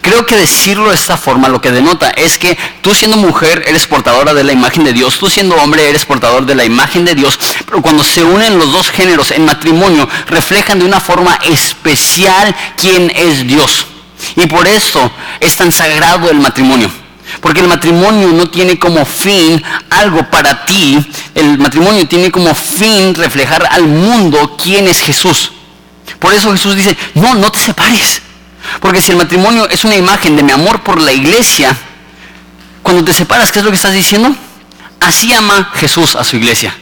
Creo 0.01 0.25
que 0.25 0.35
decirlo 0.35 0.89
de 0.89 0.95
esta 0.95 1.17
forma 1.17 1.49
lo 1.49 1.61
que 1.61 1.71
denota 1.71 2.09
es 2.11 2.37
que 2.37 2.57
tú 2.81 2.93
siendo 2.93 3.17
mujer 3.17 3.63
eres 3.67 3.87
portadora 3.87 4.33
de 4.33 4.43
la 4.43 4.51
imagen 4.51 4.83
de 4.83 4.93
Dios, 4.93 5.17
tú 5.17 5.29
siendo 5.29 5.55
hombre 5.55 5.89
eres 5.89 6.05
portador 6.05 6.45
de 6.45 6.55
la 6.55 6.63
imagen 6.63 7.05
de 7.05 7.15
Dios, 7.15 7.39
pero 7.65 7.81
cuando 7.81 8.03
se 8.03 8.23
unen 8.23 8.57
los 8.57 8.71
dos 8.71 8.89
géneros 8.89 9.31
en 9.31 9.45
matrimonio 9.45 10.07
reflejan 10.27 10.79
de 10.79 10.85
una 10.85 10.99
forma 10.99 11.35
especial 11.43 12.55
quién 12.77 13.11
es 13.15 13.47
Dios. 13.47 13.87
Y 14.35 14.45
por 14.47 14.67
eso 14.67 15.11
es 15.39 15.55
tan 15.55 15.71
sagrado 15.71 16.29
el 16.29 16.39
matrimonio. 16.39 16.89
Porque 17.39 17.61
el 17.61 17.67
matrimonio 17.67 18.27
no 18.33 18.49
tiene 18.49 18.77
como 18.77 19.05
fin 19.05 19.63
algo 19.89 20.29
para 20.29 20.65
ti, 20.65 20.99
el 21.33 21.57
matrimonio 21.57 22.07
tiene 22.07 22.29
como 22.29 22.53
fin 22.53 23.15
reflejar 23.15 23.67
al 23.71 23.83
mundo 23.83 24.57
quién 24.61 24.87
es 24.87 24.99
Jesús. 24.99 25.51
Por 26.19 26.33
eso 26.33 26.51
Jesús 26.51 26.75
dice, 26.75 26.95
no, 27.15 27.33
no 27.35 27.51
te 27.51 27.59
separes. 27.59 28.21
Porque 28.79 29.01
si 29.01 29.11
el 29.11 29.17
matrimonio 29.17 29.67
es 29.69 29.83
una 29.83 29.95
imagen 29.95 30.35
de 30.35 30.43
mi 30.43 30.51
amor 30.51 30.81
por 30.81 30.99
la 30.99 31.11
iglesia, 31.11 31.75
cuando 32.81 33.03
te 33.03 33.13
separas, 33.13 33.51
¿qué 33.51 33.59
es 33.59 33.65
lo 33.65 33.71
que 33.71 33.75
estás 33.75 33.93
diciendo? 33.93 34.35
Así 34.99 35.33
ama 35.33 35.69
Jesús 35.75 36.15
a 36.15 36.23
su 36.23 36.37
iglesia. 36.37 36.75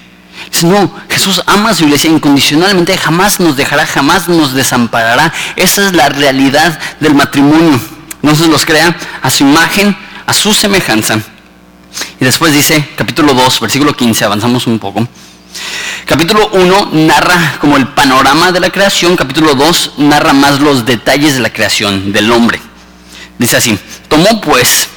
Dice, 0.52 0.68
no, 0.68 0.92
Jesús 1.10 1.42
ama 1.46 1.72
a 1.72 1.76
su 1.76 1.84
iglesia 1.84 2.10
incondicionalmente, 2.10 2.98
jamás 2.98 3.40
nos 3.40 3.56
dejará, 3.56 3.86
jamás 3.86 4.30
nos 4.30 4.54
desamparará. 4.54 5.34
Esa 5.56 5.88
es 5.88 5.94
la 5.94 6.10
realidad 6.10 6.80
del 7.00 7.14
matrimonio. 7.16 7.80
Entonces 8.22 8.48
los 8.48 8.66
crea 8.66 8.96
a 9.22 9.30
su 9.30 9.44
imagen, 9.44 9.96
a 10.26 10.34
su 10.34 10.54
semejanza. 10.54 11.20
Y 12.20 12.26
después 12.26 12.54
dice, 12.54 12.90
capítulo 12.96 13.34
2, 13.34 13.60
versículo 13.60 13.96
15, 13.96 14.26
avanzamos 14.26 14.68
un 14.68 14.80
poco. 14.80 15.08
Capítulo 16.10 16.50
1 16.54 16.90
narra 16.92 17.60
como 17.62 17.78
el 17.78 17.88
panorama 17.90 18.52
de 18.52 18.60
la 18.60 18.72
creación, 18.72 19.16
capítulo 19.16 19.54
2 19.54 19.92
narra 19.98 20.34
más 20.34 20.60
los 20.60 20.84
detalles 20.84 21.36
de 21.36 21.40
la 21.40 21.54
creación 21.54 22.12
del 22.12 22.32
hombre. 22.32 22.60
Dice 23.38 23.58
así, 23.58 23.78
Tomó 24.08 24.42
pues 24.42 24.88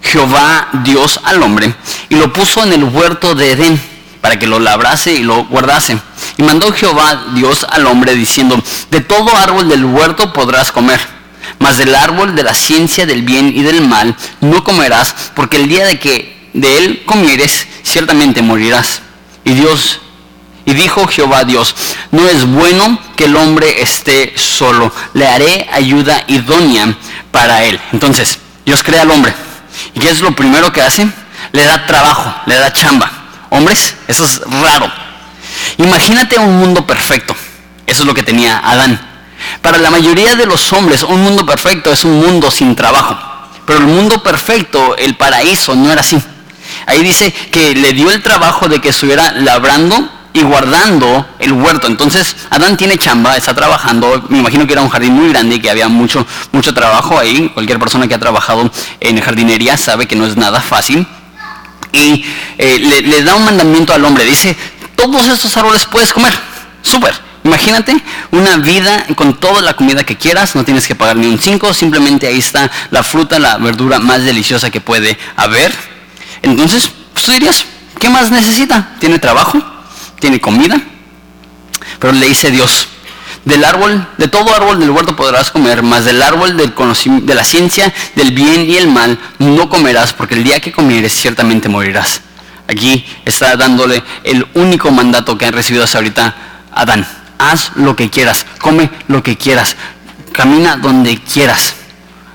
Jehová 0.00 0.68
Dios 0.84 1.18
al 1.24 1.42
hombre 1.42 1.74
y 2.08 2.14
lo 2.14 2.32
puso 2.32 2.62
en 2.62 2.72
el 2.72 2.84
huerto 2.84 3.34
de 3.34 3.50
Edén 3.50 3.80
para 4.20 4.38
que 4.38 4.46
lo 4.46 4.60
labrase 4.60 5.12
y 5.12 5.24
lo 5.24 5.44
guardase. 5.46 5.98
Y 6.36 6.44
mandó 6.44 6.72
Jehová 6.72 7.20
Dios 7.34 7.66
al 7.68 7.88
hombre 7.88 8.14
diciendo, 8.14 8.62
de 8.92 9.00
todo 9.00 9.36
árbol 9.36 9.68
del 9.68 9.84
huerto 9.84 10.32
podrás 10.32 10.70
comer, 10.70 11.00
mas 11.58 11.78
del 11.78 11.96
árbol 11.96 12.36
de 12.36 12.44
la 12.44 12.54
ciencia 12.54 13.06
del 13.06 13.22
bien 13.22 13.52
y 13.52 13.62
del 13.62 13.80
mal 13.80 14.14
no 14.40 14.62
comerás, 14.62 15.16
porque 15.34 15.56
el 15.56 15.68
día 15.68 15.84
de 15.84 15.98
que 15.98 16.48
de 16.54 16.78
él 16.78 17.02
comieres, 17.06 17.66
ciertamente 17.82 18.40
morirás. 18.40 19.02
Y 19.44 19.54
Dios, 19.54 20.00
y 20.64 20.74
dijo 20.74 21.06
Jehová 21.06 21.44
Dios, 21.44 21.74
no 22.10 22.28
es 22.28 22.44
bueno 22.44 22.98
que 23.16 23.24
el 23.24 23.36
hombre 23.36 23.82
esté 23.82 24.34
solo, 24.36 24.92
le 25.14 25.26
haré 25.26 25.68
ayuda 25.72 26.24
idónea 26.26 26.94
para 27.30 27.64
él. 27.64 27.80
Entonces, 27.92 28.38
Dios 28.64 28.82
crea 28.82 29.02
al 29.02 29.10
hombre. 29.10 29.34
¿Y 29.94 30.00
qué 30.00 30.10
es 30.10 30.20
lo 30.20 30.32
primero 30.32 30.72
que 30.72 30.82
hace? 30.82 31.08
Le 31.52 31.64
da 31.64 31.86
trabajo, 31.86 32.34
le 32.46 32.56
da 32.56 32.72
chamba. 32.72 33.10
Hombres, 33.50 33.96
eso 34.06 34.24
es 34.24 34.40
raro. 34.62 34.90
Imagínate 35.78 36.38
un 36.38 36.58
mundo 36.58 36.86
perfecto. 36.86 37.34
Eso 37.86 38.02
es 38.02 38.06
lo 38.06 38.14
que 38.14 38.22
tenía 38.22 38.58
Adán. 38.58 39.00
Para 39.62 39.78
la 39.78 39.90
mayoría 39.90 40.36
de 40.36 40.46
los 40.46 40.72
hombres, 40.72 41.02
un 41.02 41.22
mundo 41.22 41.44
perfecto 41.44 41.90
es 41.92 42.04
un 42.04 42.20
mundo 42.20 42.50
sin 42.50 42.76
trabajo. 42.76 43.18
Pero 43.66 43.80
el 43.80 43.86
mundo 43.86 44.22
perfecto, 44.22 44.96
el 44.96 45.16
paraíso, 45.16 45.74
no 45.74 45.90
era 45.90 46.00
así. 46.00 46.20
Ahí 46.86 47.02
dice 47.02 47.32
que 47.32 47.74
le 47.74 47.92
dio 47.92 48.10
el 48.10 48.22
trabajo 48.22 48.68
de 48.68 48.80
que 48.80 48.90
estuviera 48.90 49.32
labrando 49.32 50.08
y 50.32 50.42
guardando 50.42 51.26
el 51.38 51.52
huerto. 51.52 51.86
Entonces, 51.86 52.36
Adán 52.50 52.76
tiene 52.76 52.96
chamba, 52.98 53.36
está 53.36 53.54
trabajando. 53.54 54.24
Me 54.28 54.38
imagino 54.38 54.66
que 54.66 54.72
era 54.72 54.82
un 54.82 54.88
jardín 54.88 55.14
muy 55.14 55.28
grande 55.28 55.56
y 55.56 55.60
que 55.60 55.70
había 55.70 55.88
mucho, 55.88 56.26
mucho 56.52 56.72
trabajo 56.74 57.18
ahí. 57.18 57.50
Cualquier 57.54 57.78
persona 57.78 58.06
que 58.06 58.14
ha 58.14 58.20
trabajado 58.20 58.70
en 59.00 59.20
jardinería 59.20 59.76
sabe 59.76 60.06
que 60.06 60.16
no 60.16 60.26
es 60.26 60.36
nada 60.36 60.60
fácil 60.60 61.06
y 61.92 62.24
eh, 62.58 63.02
le, 63.04 63.22
da 63.22 63.34
un 63.34 63.44
mandamiento 63.44 63.92
al 63.92 64.04
hombre. 64.04 64.24
Dice, 64.24 64.56
todos 64.94 65.26
estos 65.26 65.56
árboles 65.56 65.86
puedes 65.86 66.12
comer. 66.12 66.32
Súper. 66.82 67.14
Imagínate 67.42 67.96
una 68.32 68.58
vida 68.58 69.06
con 69.16 69.34
toda 69.34 69.62
la 69.62 69.72
comida 69.74 70.04
que 70.04 70.16
quieras, 70.16 70.54
no 70.54 70.64
tienes 70.64 70.86
que 70.86 70.94
pagar 70.94 71.16
ni 71.16 71.26
un 71.26 71.38
5, 71.38 71.72
simplemente 71.72 72.26
ahí 72.26 72.38
está 72.38 72.70
la 72.90 73.02
fruta, 73.02 73.38
la 73.38 73.56
verdura 73.56 73.98
más 73.98 74.22
deliciosa 74.24 74.70
que 74.70 74.82
puede 74.82 75.18
haber. 75.36 75.72
Entonces, 76.42 76.90
pues 77.14 77.24
tú 77.24 77.32
dirías, 77.32 77.64
¿qué 77.98 78.10
más 78.10 78.30
necesita? 78.30 78.90
Tiene 79.00 79.18
trabajo, 79.18 79.58
tiene 80.20 80.40
comida, 80.40 80.80
pero 81.98 82.12
le 82.12 82.28
dice 82.28 82.50
Dios, 82.50 82.88
del 83.44 83.64
árbol, 83.64 84.06
de 84.18 84.28
todo 84.28 84.54
árbol 84.54 84.78
del 84.78 84.90
huerto 84.90 85.16
podrás 85.16 85.50
comer, 85.50 85.82
mas 85.82 86.04
del 86.04 86.20
árbol 86.22 86.56
del 86.56 86.74
conocimiento, 86.74 87.26
de 87.26 87.34
la 87.34 87.44
ciencia, 87.44 87.92
del 88.14 88.32
bien 88.32 88.68
y 88.68 88.76
el 88.76 88.88
mal, 88.88 89.18
no 89.38 89.68
comerás, 89.68 90.12
porque 90.12 90.34
el 90.34 90.44
día 90.44 90.60
que 90.60 90.72
comieres 90.72 91.12
ciertamente 91.12 91.68
morirás. 91.68 92.20
Aquí 92.68 93.04
está 93.24 93.56
dándole 93.56 94.02
el 94.22 94.46
único 94.54 94.90
mandato 94.90 95.36
que 95.36 95.46
han 95.46 95.54
recibido 95.54 95.84
hasta 95.84 95.98
ahorita 95.98 96.36
Adán. 96.72 97.06
Haz 97.38 97.72
lo 97.74 97.96
que 97.96 98.10
quieras, 98.10 98.46
come 98.58 98.90
lo 99.08 99.22
que 99.22 99.36
quieras, 99.36 99.74
camina 100.32 100.76
donde 100.76 101.18
quieras, 101.20 101.74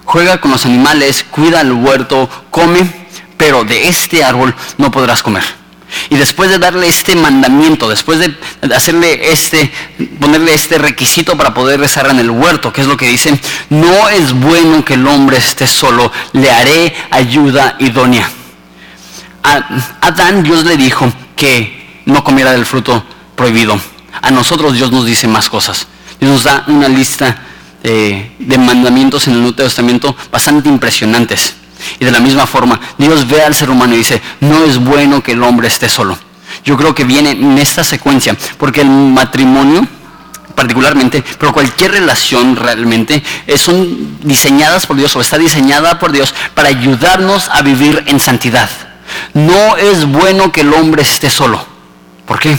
juega 0.04 0.42
con 0.42 0.51
los 0.51 0.65
animales, 0.65 1.24
cuida 1.30 1.62
el 1.62 1.72
huerto, 1.72 2.27
come, 2.50 3.08
pero 3.38 3.63
de 3.63 3.88
este 3.88 4.24
árbol 4.24 4.56
no 4.77 4.89
podrás 4.89 5.22
comer. 5.22 5.44
Y 6.10 6.16
después 6.16 6.50
de 6.50 6.60
darle 6.60 6.88
este 6.88 7.16
mandamiento, 7.16 7.88
después 7.90 8.20
de 8.20 8.36
hacerle 8.74 9.32
este, 9.32 9.72
ponerle 10.20 10.54
este 10.54 10.78
requisito 10.78 11.38
para 11.38 11.54
poder 11.54 11.80
rezar 11.80 12.10
en 12.10 12.20
el 12.20 12.30
huerto, 12.30 12.72
que 12.72 12.82
es 12.82 12.88
lo 12.88 12.98
que 12.98 13.08
dice, 13.08 13.40
no 13.70 14.10
es 14.10 14.34
bueno 14.34 14.84
que 14.84 14.96
el 14.96 15.08
hombre 15.08 15.38
esté 15.38 15.68
solo, 15.68 16.12
le 16.34 16.52
haré 16.52 16.96
ayuda 17.12 17.75
idónea. 17.80 18.30
A 19.44 19.68
Adán 20.02 20.44
Dios 20.44 20.66
le 20.66 20.78
dijo 20.78 21.12
que 21.36 22.02
no 22.06 22.24
comiera 22.24 22.52
del 22.52 22.66
fruto 22.66 23.04
prohibido. 23.36 23.80
A 24.22 24.32
nosotros 24.32 24.74
Dios 24.74 24.92
nos 24.92 25.06
dice 25.06 25.28
más 25.28 25.50
cosas. 25.50 25.88
Dios 26.20 26.32
nos 26.32 26.44
da 26.44 26.64
una 26.68 26.88
lista 26.88 27.38
eh, 27.84 28.32
de 28.40 28.58
mandamientos 28.58 29.28
en 29.28 29.34
el 29.34 29.42
Nuevo 29.42 29.56
Testamento 29.56 30.16
bastante 30.32 30.70
impresionantes. 30.70 31.56
Y 32.00 32.06
de 32.06 32.12
la 32.12 32.20
misma 32.20 32.46
forma, 32.46 32.80
Dios 32.98 33.27
ve 33.27 33.42
al 33.42 33.55
ser 33.55 33.70
humano 33.70 33.94
y 33.94 34.00
dice, 34.00 34.22
no 34.42 34.64
es 34.66 34.77
bueno 34.77 35.22
que 35.22 35.33
el 35.33 35.44
hombre 35.44 35.68
esté 35.68 35.90
solo. 35.90 36.18
Yo 36.64 36.77
creo 36.77 36.96
que 36.96 37.03
viene 37.03 37.31
en 37.31 37.57
esta 37.57 37.83
secuencia, 37.83 38.36
porque 38.57 38.81
el 38.81 38.90
matrimonio 38.90 39.88
particularmente, 40.55 41.24
pero 41.38 41.53
cualquier 41.53 41.92
relación 41.92 42.55
realmente 42.55 43.22
eh, 43.46 43.57
son 43.57 44.18
diseñadas 44.22 44.88
por 44.88 44.96
Dios 44.96 45.16
o 45.16 45.22
está 45.22 45.38
diseñada 45.38 46.00
por 46.00 46.12
Dios 46.12 46.33
para 46.53 46.70
ayudarnos 46.70 47.50
a 47.50 47.62
vivir 47.62 48.03
en 48.07 48.20
santidad. 48.20 48.70
No 49.33 49.75
es 49.77 50.05
bueno 50.05 50.51
que 50.51 50.62
el 50.62 50.74
hombre 50.74 51.03
esté 51.03 51.29
solo. 51.29 51.64
¿Por 52.25 52.40
qué? 52.40 52.57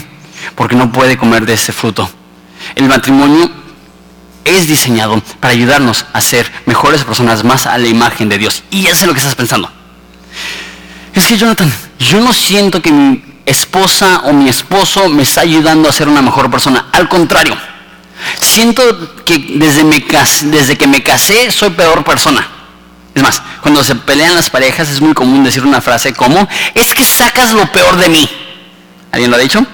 Porque 0.55 0.77
no 0.77 0.93
puede 0.93 1.17
comer 1.17 1.47
de 1.47 1.55
ese 1.55 1.73
fruto. 1.73 2.09
El 2.75 2.85
matrimonio 2.85 3.51
es 4.47 4.67
diseñado 4.67 5.23
para 5.41 5.53
ayudarnos 5.53 6.07
a 6.13 6.21
ser 6.21 6.51
mejores 6.65 7.05
personas, 7.05 7.45
más 7.45 7.67
a 7.67 7.77
la 7.79 7.89
imagen 7.89 8.29
de 8.29 8.39
Dios. 8.39 8.63
Y 8.71 8.83
ya 8.83 8.95
sé 8.95 9.07
lo 9.07 9.13
que 9.13 9.19
estás 9.19 9.35
pensando. 9.35 9.71
Es 11.15 11.27
que 11.27 11.37
Jonathan, 11.37 11.73
yo 11.99 12.21
no 12.21 12.33
siento 12.33 12.81
que 12.81 12.93
mi 12.93 13.23
esposa 13.45 14.23
o 14.25 14.33
mi 14.33 14.49
esposo 14.49 15.09
me 15.09 15.23
está 15.23 15.43
ayudando 15.43 15.89
a 15.89 15.93
ser 15.93 16.09
una 16.09 16.23
mejor 16.23 16.51
persona. 16.51 16.87
Al 16.93 17.09
contrario, 17.09 17.57
siento 18.41 18.83
que 19.25 19.39
desde, 19.39 19.85
desde 20.45 20.77
que 20.77 20.87
me 20.87 21.03
casé 21.03 21.51
soy 21.51 21.71
peor 21.71 22.05
persona. 22.05 22.47
Es 23.15 23.23
más, 23.23 23.43
cuando 23.63 23.83
se 23.83 23.95
pelean 23.95 24.35
las 24.35 24.51
parejas 24.51 24.91
es 24.91 25.01
muy 25.01 25.15
común 25.15 25.43
decir 25.43 25.65
una 25.65 25.81
frase 25.81 26.13
como, 26.13 26.47
es 26.75 26.93
que 26.93 27.05
sacas 27.05 27.53
lo 27.53 27.67
peor 27.73 27.97
de 27.97 28.11
mí. 28.11 28.29
¿Alguien 29.11 29.31
lo 29.31 29.39
ha 29.39 29.41
dicho? 29.41 29.67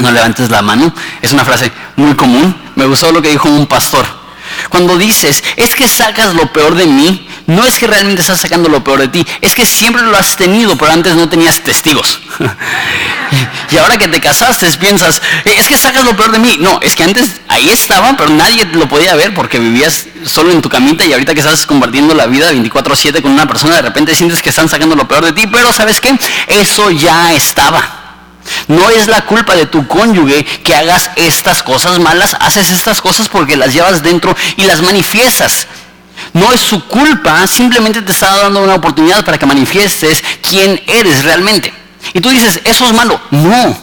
No 0.00 0.10
levantes 0.10 0.50
la 0.50 0.62
mano. 0.62 0.92
Es 1.22 1.32
una 1.32 1.44
frase 1.44 1.70
muy 1.96 2.14
común. 2.14 2.54
Me 2.74 2.86
gustó 2.86 3.12
lo 3.12 3.22
que 3.22 3.30
dijo 3.30 3.48
un 3.48 3.66
pastor. 3.66 4.24
Cuando 4.68 4.96
dices, 4.98 5.42
es 5.56 5.74
que 5.74 5.88
sacas 5.88 6.34
lo 6.34 6.52
peor 6.52 6.74
de 6.74 6.86
mí, 6.86 7.28
no 7.46 7.64
es 7.64 7.78
que 7.78 7.86
realmente 7.86 8.22
estás 8.22 8.40
sacando 8.40 8.68
lo 8.68 8.82
peor 8.82 9.00
de 9.00 9.08
ti, 9.08 9.26
es 9.40 9.54
que 9.54 9.66
siempre 9.66 10.02
lo 10.02 10.16
has 10.16 10.36
tenido, 10.36 10.76
pero 10.76 10.92
antes 10.92 11.14
no 11.14 11.28
tenías 11.28 11.60
testigos. 11.60 12.20
y 13.70 13.76
ahora 13.76 13.98
que 13.98 14.08
te 14.08 14.20
casaste 14.20 14.66
piensas, 14.78 15.20
es 15.44 15.68
que 15.68 15.76
sacas 15.76 16.04
lo 16.04 16.16
peor 16.16 16.32
de 16.32 16.38
mí. 16.38 16.56
No, 16.60 16.80
es 16.82 16.94
que 16.94 17.04
antes 17.04 17.40
ahí 17.48 17.68
estaba, 17.68 18.16
pero 18.16 18.30
nadie 18.30 18.64
lo 18.66 18.88
podía 18.88 19.14
ver 19.14 19.34
porque 19.34 19.58
vivías 19.58 20.06
solo 20.24 20.52
en 20.52 20.62
tu 20.62 20.68
camita 20.68 21.04
y 21.04 21.12
ahorita 21.12 21.34
que 21.34 21.40
estás 21.40 21.66
compartiendo 21.66 22.14
la 22.14 22.26
vida 22.26 22.50
24/7 22.50 23.20
con 23.22 23.32
una 23.32 23.46
persona, 23.46 23.76
de 23.76 23.82
repente 23.82 24.14
sientes 24.14 24.40
que 24.40 24.50
están 24.50 24.68
sacando 24.68 24.96
lo 24.96 25.06
peor 25.06 25.24
de 25.24 25.32
ti, 25.32 25.46
pero 25.46 25.72
¿sabes 25.72 26.00
qué? 26.00 26.18
Eso 26.46 26.90
ya 26.90 27.32
estaba. 27.34 28.03
No 28.68 28.90
es 28.90 29.06
la 29.06 29.22
culpa 29.22 29.54
de 29.54 29.66
tu 29.66 29.86
cónyuge 29.86 30.44
que 30.44 30.74
hagas 30.74 31.10
estas 31.16 31.62
cosas 31.62 31.98
malas, 31.98 32.36
haces 32.40 32.70
estas 32.70 33.00
cosas 33.00 33.28
porque 33.28 33.56
las 33.56 33.72
llevas 33.72 34.02
dentro 34.02 34.34
y 34.56 34.64
las 34.64 34.82
manifiestas. 34.82 35.66
No 36.32 36.52
es 36.52 36.60
su 36.60 36.84
culpa, 36.86 37.46
simplemente 37.46 38.02
te 38.02 38.12
está 38.12 38.36
dando 38.36 38.62
una 38.62 38.74
oportunidad 38.74 39.24
para 39.24 39.38
que 39.38 39.46
manifiestes 39.46 40.22
quién 40.48 40.80
eres 40.86 41.24
realmente. 41.24 41.72
Y 42.12 42.20
tú 42.20 42.30
dices, 42.30 42.60
eso 42.64 42.86
es 42.86 42.92
malo. 42.92 43.20
No, 43.30 43.76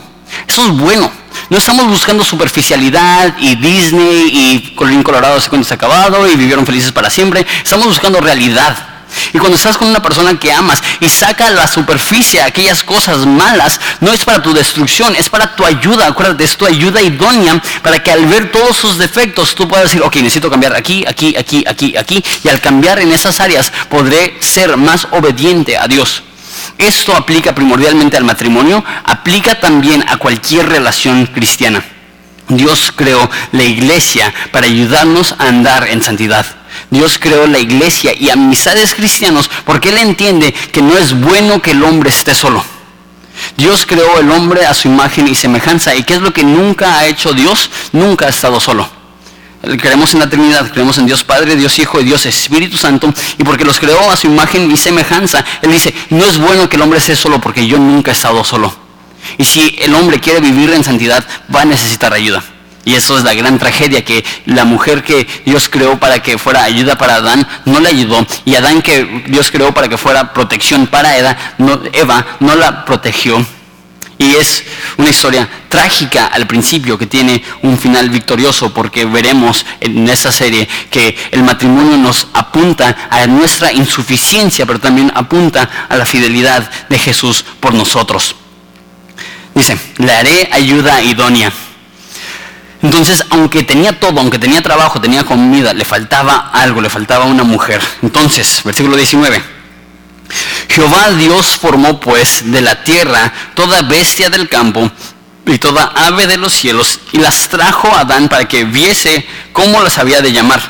eso 0.47 0.65
es 0.65 0.69
bueno. 0.69 1.11
No 1.49 1.57
estamos 1.57 1.87
buscando 1.87 2.23
superficialidad 2.23 3.35
y 3.39 3.55
Disney 3.55 4.29
y 4.31 4.75
Colín 4.75 5.03
Colorado 5.03 5.39
se 5.39 5.73
acabado 5.73 6.29
y 6.29 6.35
vivieron 6.35 6.65
felices 6.65 6.91
para 6.91 7.09
siempre. 7.09 7.45
Estamos 7.63 7.87
buscando 7.87 8.21
realidad. 8.21 8.90
Y 9.33 9.39
cuando 9.39 9.57
estás 9.57 9.77
con 9.77 9.87
una 9.87 10.01
persona 10.01 10.37
que 10.37 10.51
amas 10.51 10.81
y 10.99 11.09
saca 11.09 11.47
a 11.47 11.51
la 11.51 11.67
superficie 11.67 12.41
aquellas 12.41 12.83
cosas 12.83 13.25
malas, 13.25 13.79
no 13.99 14.11
es 14.13 14.23
para 14.23 14.41
tu 14.41 14.53
destrucción, 14.53 15.15
es 15.15 15.29
para 15.29 15.55
tu 15.55 15.65
ayuda. 15.65 16.07
Acuérdate, 16.07 16.43
es 16.43 16.57
tu 16.57 16.65
ayuda 16.65 17.01
idónea 17.01 17.61
para 17.81 18.01
que 18.03 18.11
al 18.11 18.25
ver 18.25 18.51
todos 18.51 18.75
sus 18.75 18.97
defectos 18.97 19.55
tú 19.55 19.67
puedas 19.67 19.85
decir, 19.85 20.01
ok, 20.01 20.15
necesito 20.17 20.49
cambiar 20.49 20.75
aquí, 20.75 21.05
aquí, 21.07 21.35
aquí, 21.37 21.63
aquí, 21.67 21.95
aquí. 21.97 22.23
Y 22.43 22.49
al 22.49 22.59
cambiar 22.59 22.99
en 22.99 23.11
esas 23.11 23.39
áreas 23.39 23.71
podré 23.89 24.37
ser 24.41 24.77
más 24.77 25.07
obediente 25.11 25.77
a 25.77 25.87
Dios. 25.87 26.23
Esto 26.77 27.15
aplica 27.15 27.53
primordialmente 27.53 28.17
al 28.17 28.23
matrimonio, 28.23 28.83
aplica 29.03 29.59
también 29.59 30.03
a 30.07 30.17
cualquier 30.17 30.67
relación 30.67 31.27
cristiana. 31.27 31.83
Dios 32.47 32.91
creó 32.95 33.29
la 33.51 33.63
iglesia 33.63 34.33
para 34.51 34.65
ayudarnos 34.65 35.35
a 35.37 35.47
andar 35.47 35.87
en 35.87 36.01
santidad. 36.01 36.45
Dios 36.89 37.17
creó 37.19 37.47
la 37.47 37.59
iglesia 37.59 38.13
y 38.17 38.29
amistades 38.29 38.93
cristianos 38.93 39.49
porque 39.65 39.89
Él 39.89 39.97
entiende 39.97 40.53
que 40.53 40.81
no 40.81 40.97
es 40.97 41.19
bueno 41.19 41.61
que 41.61 41.71
el 41.71 41.83
hombre 41.83 42.09
esté 42.09 42.33
solo. 42.33 42.63
Dios 43.57 43.85
creó 43.85 44.19
el 44.19 44.29
hombre 44.31 44.65
a 44.65 44.73
su 44.73 44.87
imagen 44.87 45.27
y 45.27 45.35
semejanza. 45.35 45.95
¿Y 45.95 46.03
qué 46.03 46.15
es 46.15 46.21
lo 46.21 46.33
que 46.33 46.43
nunca 46.43 46.97
ha 46.97 47.07
hecho 47.07 47.33
Dios? 47.33 47.69
Nunca 47.91 48.25
ha 48.25 48.29
estado 48.29 48.59
solo. 48.59 48.89
Creemos 49.79 50.13
en 50.13 50.19
la 50.19 50.29
Trinidad, 50.29 50.71
creemos 50.71 50.97
en 50.97 51.05
Dios 51.05 51.23
Padre, 51.23 51.55
Dios 51.55 51.77
Hijo 51.77 52.01
y 52.01 52.03
Dios 52.03 52.25
Espíritu 52.25 52.77
Santo. 52.77 53.13
Y 53.37 53.43
porque 53.43 53.63
los 53.63 53.79
creó 53.79 54.09
a 54.09 54.17
su 54.17 54.27
imagen 54.27 54.71
y 54.71 54.77
semejanza, 54.77 55.45
Él 55.61 55.71
dice, 55.71 55.93
no 56.09 56.25
es 56.25 56.39
bueno 56.39 56.67
que 56.67 56.77
el 56.77 56.81
hombre 56.81 56.99
esté 56.99 57.15
solo 57.15 57.39
porque 57.39 57.67
yo 57.67 57.77
nunca 57.77 58.11
he 58.11 58.13
estado 58.13 58.43
solo. 58.43 58.80
Y 59.37 59.45
si 59.45 59.75
el 59.81 59.93
hombre 59.95 60.19
quiere 60.19 60.39
vivir 60.39 60.71
en 60.71 60.83
santidad, 60.83 61.25
va 61.53 61.61
a 61.61 61.65
necesitar 61.65 62.13
ayuda. 62.13 62.43
Y 62.83 62.95
eso 62.95 63.17
es 63.17 63.23
la 63.23 63.33
gran 63.33 63.59
tragedia, 63.59 64.03
que 64.03 64.25
la 64.45 64.65
mujer 64.65 65.03
que 65.03 65.27
Dios 65.45 65.69
creó 65.69 65.99
para 65.99 66.21
que 66.21 66.37
fuera 66.37 66.63
ayuda 66.63 66.97
para 66.97 67.15
Adán, 67.15 67.47
no 67.65 67.79
le 67.79 67.89
ayudó. 67.89 68.25
Y 68.45 68.55
Adán 68.55 68.81
que 68.81 69.23
Dios 69.27 69.51
creó 69.51 69.73
para 69.73 69.87
que 69.87 69.97
fuera 69.97 70.33
protección 70.33 70.87
para 70.87 71.17
Eva, 71.17 71.37
no, 71.59 71.79
Eva, 71.93 72.25
no 72.39 72.55
la 72.55 72.83
protegió. 72.85 73.45
Y 74.17 74.35
es 74.35 74.63
una 74.97 75.09
historia 75.09 75.49
trágica 75.67 76.27
al 76.27 76.45
principio 76.45 76.95
que 76.95 77.07
tiene 77.07 77.43
un 77.63 77.75
final 77.77 78.09
victorioso 78.11 78.71
porque 78.71 79.05
veremos 79.05 79.65
en 79.79 80.07
esta 80.09 80.31
serie 80.31 80.67
que 80.91 81.17
el 81.31 81.43
matrimonio 81.43 81.97
nos 81.97 82.27
apunta 82.33 83.09
a 83.09 83.25
nuestra 83.25 83.71
insuficiencia, 83.71 84.67
pero 84.67 84.79
también 84.79 85.11
apunta 85.15 85.87
a 85.89 85.97
la 85.97 86.05
fidelidad 86.05 86.69
de 86.87 86.99
Jesús 86.99 87.43
por 87.59 87.73
nosotros. 87.73 88.35
Dice, 89.53 89.77
le 89.97 90.11
haré 90.11 90.49
ayuda 90.51 91.01
idónea. 91.01 91.51
Entonces, 92.81 93.23
aunque 93.29 93.63
tenía 93.63 93.99
todo, 93.99 94.19
aunque 94.19 94.39
tenía 94.39 94.61
trabajo, 94.61 94.99
tenía 94.99 95.23
comida, 95.23 95.73
le 95.73 95.85
faltaba 95.85 96.49
algo, 96.51 96.81
le 96.81 96.89
faltaba 96.89 97.25
una 97.25 97.43
mujer. 97.43 97.81
Entonces, 98.01 98.61
versículo 98.63 98.97
19. 98.97 99.41
Jehová 100.69 101.11
Dios 101.11 101.57
formó 101.57 101.99
pues 101.99 102.51
de 102.51 102.61
la 102.61 102.83
tierra 102.83 103.31
toda 103.53 103.81
bestia 103.81 104.29
del 104.29 104.47
campo 104.47 104.89
y 105.45 105.57
toda 105.57 105.91
ave 105.95 106.27
de 106.27 106.37
los 106.37 106.53
cielos 106.53 106.99
y 107.11 107.17
las 107.17 107.49
trajo 107.49 107.89
a 107.89 108.01
Adán 108.01 108.29
para 108.29 108.47
que 108.47 108.63
viese 108.63 109.25
cómo 109.51 109.81
las 109.81 109.97
había 109.97 110.21
de 110.21 110.31
llamar. 110.31 110.61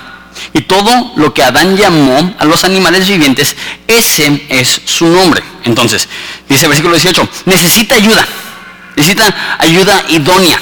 Y 0.54 0.62
todo 0.62 1.14
lo 1.16 1.34
que 1.34 1.44
Adán 1.44 1.78
llamó 1.78 2.34
a 2.40 2.46
los 2.46 2.64
animales 2.64 3.08
vivientes, 3.08 3.56
ese 3.88 4.46
es 4.50 4.82
su 4.86 5.06
nombre. 5.08 5.44
Entonces, 5.64 6.10
dice 6.50 6.68
versículo 6.68 6.96
18, 6.96 7.30
necesita 7.46 7.96
ayuda, 7.96 8.26
necesita 8.96 9.34
ayuda 9.60 10.04
idónea. 10.10 10.60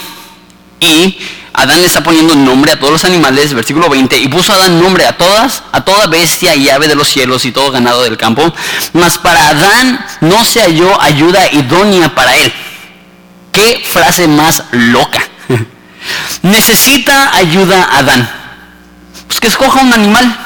Y 0.79 1.17
Adán 1.53 1.81
le 1.81 1.87
está 1.87 2.01
poniendo 2.01 2.35
nombre 2.35 2.71
a 2.71 2.79
todos 2.79 2.93
los 2.93 3.05
animales, 3.05 3.53
versículo 3.53 3.89
20, 3.89 4.17
y 4.17 4.27
puso 4.29 4.53
Adán 4.53 4.79
nombre 4.79 5.05
a 5.05 5.17
todas, 5.17 5.63
a 5.71 5.81
toda 5.81 6.07
bestia 6.07 6.55
y 6.55 6.69
ave 6.69 6.87
de 6.87 6.95
los 6.95 7.07
cielos 7.07 7.43
y 7.43 7.51
todo 7.51 7.71
ganado 7.71 8.03
del 8.03 8.17
campo. 8.17 8.53
Mas 8.93 9.17
para 9.17 9.49
Adán 9.49 10.05
no 10.21 10.45
se 10.45 10.61
halló 10.61 10.99
ayuda 11.01 11.51
idónea 11.51 12.15
para 12.15 12.37
él. 12.37 12.53
Qué 13.51 13.83
frase 13.91 14.27
más 14.27 14.63
loca. 14.71 15.19
Necesita 16.43 17.35
ayuda 17.35 17.89
Adán. 17.91 18.29
Pues 19.27 19.39
que 19.39 19.47
escoja 19.47 19.81
un 19.81 19.93
animal. 19.93 20.37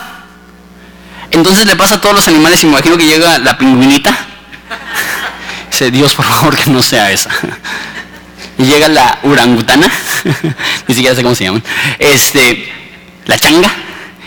Entonces 1.30 1.65
le 1.65 1.76
pasa 1.76 1.96
a 1.96 2.02
todos 2.02 2.15
los 2.15 2.28
animales, 2.28 2.63
imagino 2.63 2.98
que 2.98 3.06
llega 3.06 3.39
la 3.39 3.58
pingüinita. 3.58 4.12
Dice, 5.73 5.91
Dios, 5.91 6.13
por 6.13 6.25
favor, 6.25 6.55
que 6.55 6.69
no 6.69 6.81
sea 6.81 7.12
esa 7.12 7.29
y 8.57 8.63
llega 8.65 8.88
la 8.88 9.19
urangutana, 9.23 9.91
ni 10.88 10.95
siquiera 10.95 11.15
sé 11.15 11.23
cómo 11.23 11.36
se 11.36 11.45
llaman, 11.45 11.63
este, 11.99 12.71
la 13.25 13.38
changa. 13.38 13.71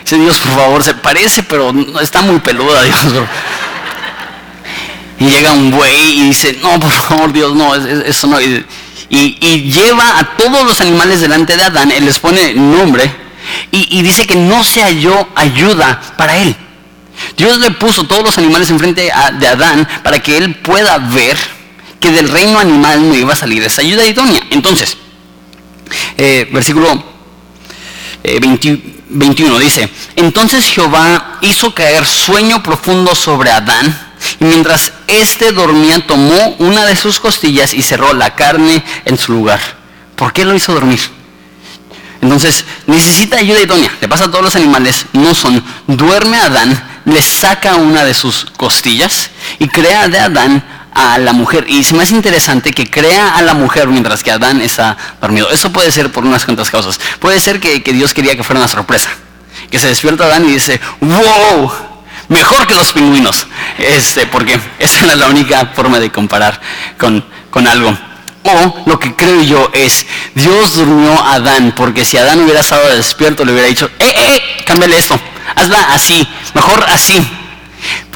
Dice 0.03 0.19
Dios, 0.19 0.39
por 0.39 0.53
favor, 0.53 0.83
se 0.83 0.95
parece, 0.95 1.43
pero 1.43 1.73
está 2.01 2.23
muy 2.23 2.39
peluda, 2.41 2.83
Dios. 2.85 2.99
Y 5.19 5.25
llega 5.27 5.53
un 5.53 5.71
buey 5.71 6.21
y 6.21 6.29
dice, 6.29 6.59
no, 6.63 6.79
por 6.79 6.91
favor, 6.91 7.33
Dios, 7.33 7.55
no, 7.55 7.75
eso 7.75 8.27
no. 8.27 8.41
Y, 8.41 8.67
y, 9.09 9.71
lleva 9.71 10.19
a 10.19 10.37
todos 10.37 10.65
los 10.65 10.81
animales 10.81 11.21
delante 11.21 11.57
de 11.57 11.63
Adán, 11.63 11.93
él 11.93 12.05
les 12.05 12.19
pone 12.19 12.55
nombre 12.55 13.09
y, 13.71 13.99
y 13.99 14.03
dice 14.03 14.27
que 14.27 14.35
no 14.35 14.65
se 14.65 14.83
halló 14.83 15.29
ayuda 15.37 16.01
para 16.17 16.37
él. 16.39 16.57
Dios 17.37 17.59
le 17.59 17.71
puso 17.73 18.05
todos 18.05 18.25
los 18.25 18.39
animales 18.39 18.71
enfrente 18.71 19.11
de 19.39 19.47
Adán 19.47 19.89
para 20.03 20.21
que 20.21 20.37
él 20.37 20.55
pueda 20.57 20.99
ver 20.99 21.37
que 22.01 22.11
del 22.11 22.29
reino 22.29 22.59
animal 22.59 23.09
no 23.09 23.15
iba 23.15 23.33
a 23.33 23.37
salir 23.37 23.63
esa 23.63 23.83
ayuda 23.83 24.07
idónea. 24.07 24.41
Entonces, 24.51 24.97
eh, 26.17 26.49
versículo 26.53 27.03
21 28.23 29.57
eh, 29.57 29.65
dice, 29.65 29.91
entonces 30.17 30.67
Jehová 30.67 31.39
hizo 31.41 31.75
caer 31.75 32.05
sueño 32.07 32.63
profundo 32.63 33.15
sobre 33.15 33.51
Adán, 33.51 33.99
y 34.41 34.45
mientras 34.45 34.93
éste 35.07 35.53
dormía 35.53 36.07
tomó 36.07 36.57
una 36.59 36.85
de 36.85 36.97
sus 36.97 37.21
costillas 37.21 37.75
y 37.75 37.83
cerró 37.83 38.13
la 38.15 38.35
carne 38.35 38.83
en 39.05 39.19
su 39.19 39.33
lugar. 39.33 39.61
¿Por 40.17 40.33
qué 40.33 40.45
lo 40.45 40.55
hizo 40.55 40.73
dormir? 40.73 41.01
Entonces, 42.27 42.65
necesita 42.89 43.37
ayuda 43.37 43.63
idónea. 43.63 43.89
Le 44.01 44.09
pasa 44.09 44.25
a 44.25 44.31
todos 44.33 44.43
los 44.43 44.57
animales, 44.57 45.07
no 45.13 45.33
son. 45.33 45.63
Duerme 45.87 46.37
Adán, 46.39 46.77
le 47.05 47.23
saca 47.23 47.77
una 47.77 48.05
de 48.05 48.15
sus 48.15 48.47
costillas 48.57 49.31
y 49.61 49.69
crea 49.69 50.09
de 50.09 50.19
Adán 50.19 50.65
a 50.93 51.19
la 51.19 51.33
mujer. 51.33 51.67
Y 51.69 51.79
es 51.79 51.93
más 51.93 52.11
interesante 52.11 52.73
que 52.73 52.91
crea 52.91 53.37
a 53.37 53.43
la 53.43 53.55
mujer 53.55 53.87
mientras 53.87 54.25
que 54.25 54.33
Adán 54.33 54.61
está 54.61 54.97
dormido. 55.21 55.49
Eso 55.51 55.71
puede 55.71 55.93
ser 55.93 56.11
por 56.11 56.25
unas 56.25 56.45
cuantas 56.45 56.69
causas. 56.69 56.99
Puede 57.21 57.39
ser 57.39 57.61
que, 57.61 57.79
Dios 57.93 58.13
quería 58.13 58.37
que 58.37 58.43
fuera 58.43 58.59
una 58.59 58.69
sorpresa. 58.69 59.09
Que 59.71 59.79
se 59.79 59.87
despierta 59.87 60.25
Adán 60.25 60.49
y 60.49 60.53
dice, 60.53 60.81
wow, 61.01 61.71
mejor 62.29 62.67
que 62.67 62.75
los 62.75 62.93
pingüinos. 62.93 63.47
Este, 63.79 64.27
porque 64.27 64.59
esa 64.81 65.05
era 65.05 65.15
la 65.15 65.29
única 65.29 65.67
forma 65.67 66.01
de 66.01 66.11
comparar 66.11 66.61
con, 66.99 67.25
con 67.53 67.69
algo. 67.69 67.97
O 68.47 68.85
lo 68.87 68.99
que 68.99 69.15
creo 69.15 69.43
yo 69.43 69.71
es, 69.73 70.07
Dios 70.35 70.75
durmió 70.75 71.13
a 71.21 71.35
Adán, 71.35 71.73
porque 71.77 72.05
si 72.05 72.17
Adán 72.17 72.41
hubiera 72.41 72.61
estado 72.61 72.89
despierto, 72.95 73.45
le 73.45 73.53
hubiera 73.53 73.69
dicho, 73.69 73.91
eh, 73.99 74.15
eh, 74.17 74.65
cámbiale 74.65 74.99
esto, 74.99 75.19
hazla 75.57 75.93
así, 75.93 76.27
mejor 76.55 76.85
así. 76.89 77.27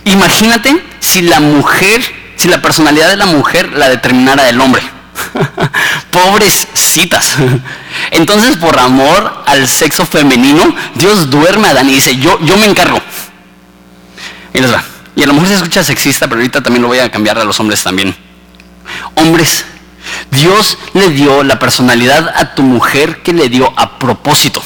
Imagínate 0.05 0.85
si 1.01 1.23
la 1.23 1.41
mujer 1.41 2.01
si 2.41 2.49
la 2.49 2.63
personalidad 2.63 3.11
de 3.11 3.19
la 3.19 3.27
mujer 3.27 3.71
la 3.75 3.91
determinara 3.91 4.49
el 4.49 4.59
hombre. 4.63 4.83
Pobres 6.11 6.67
citas. 6.73 7.37
Entonces, 8.13 8.57
por 8.57 8.79
amor 8.79 9.45
al 9.47 9.69
sexo 9.69 10.07
femenino, 10.07 10.75
Dios 10.95 11.29
duerme 11.29 11.69
a 11.69 11.73
Adán 11.73 11.91
y 11.91 11.97
dice, 11.97 12.17
yo, 12.17 12.41
yo 12.41 12.57
me 12.57 12.65
encargo. 12.65 12.99
Y 14.55 15.23
a 15.23 15.27
lo 15.27 15.35
mejor 15.35 15.49
se 15.49 15.55
escucha 15.57 15.85
sexista, 15.85 16.29
pero 16.29 16.41
ahorita 16.41 16.63
también 16.63 16.81
lo 16.81 16.89
voy 16.89 17.01
a 17.01 17.11
cambiar 17.11 17.39
a 17.39 17.45
los 17.45 17.61
hombres 17.61 17.83
también. 17.83 18.17
Hombres, 19.17 19.67
Dios 20.31 20.79
le 20.95 21.11
dio 21.11 21.43
la 21.43 21.59
personalidad 21.59 22.33
a 22.37 22.55
tu 22.55 22.63
mujer 22.63 23.23
que 23.23 23.33
le 23.33 23.49
dio 23.49 23.73
a 23.77 23.99
propósito. 23.99 24.63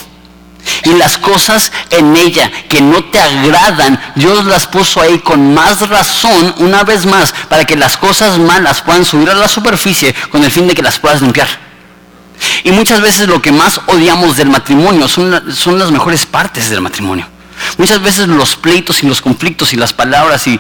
Y 0.85 0.95
las 0.95 1.19
cosas 1.19 1.73
en 1.91 2.17
ella 2.17 2.51
que 2.69 2.81
no 2.81 3.05
te 3.05 3.21
agradan, 3.21 4.01
Dios 4.15 4.45
las 4.47 4.67
puso 4.67 5.01
ahí 5.01 5.19
con 5.19 5.55
más 5.55 5.89
razón, 5.89 6.55
una 6.59 6.85
vez 6.85 7.07
más, 7.07 7.35
para 7.49 7.65
que 7.65 7.77
las 7.77 7.97
cosas 7.97 8.39
malas 8.39 8.81
puedan 8.81 9.05
subir 9.05 9.31
a 9.31 9.35
la 9.35 9.49
superficie 9.49 10.15
con 10.31 10.43
el 10.43 10.51
fin 10.51 10.67
de 10.67 10.75
que 10.75 10.83
las 10.83 10.99
puedas 10.99 11.21
limpiar. 11.21 11.49
Y 12.65 12.73
muchas 12.73 13.01
veces 13.01 13.29
lo 13.29 13.41
que 13.41 13.53
más 13.53 13.81
odiamos 13.87 14.37
del 14.37 14.49
matrimonio 14.51 15.09
son, 15.09 15.55
son 15.55 15.79
las 15.79 15.91
mejores 15.91 16.27
partes 16.27 16.71
del 16.71 16.81
matrimonio. 16.81 17.27
Muchas 17.79 18.03
veces 18.03 18.29
los 18.29 18.57
pleitos 18.57 19.03
y 19.03 19.07
los 19.07 19.21
conflictos 19.21 19.73
y 19.73 19.77
las 19.77 19.93
palabras 19.93 20.47
y, 20.47 20.59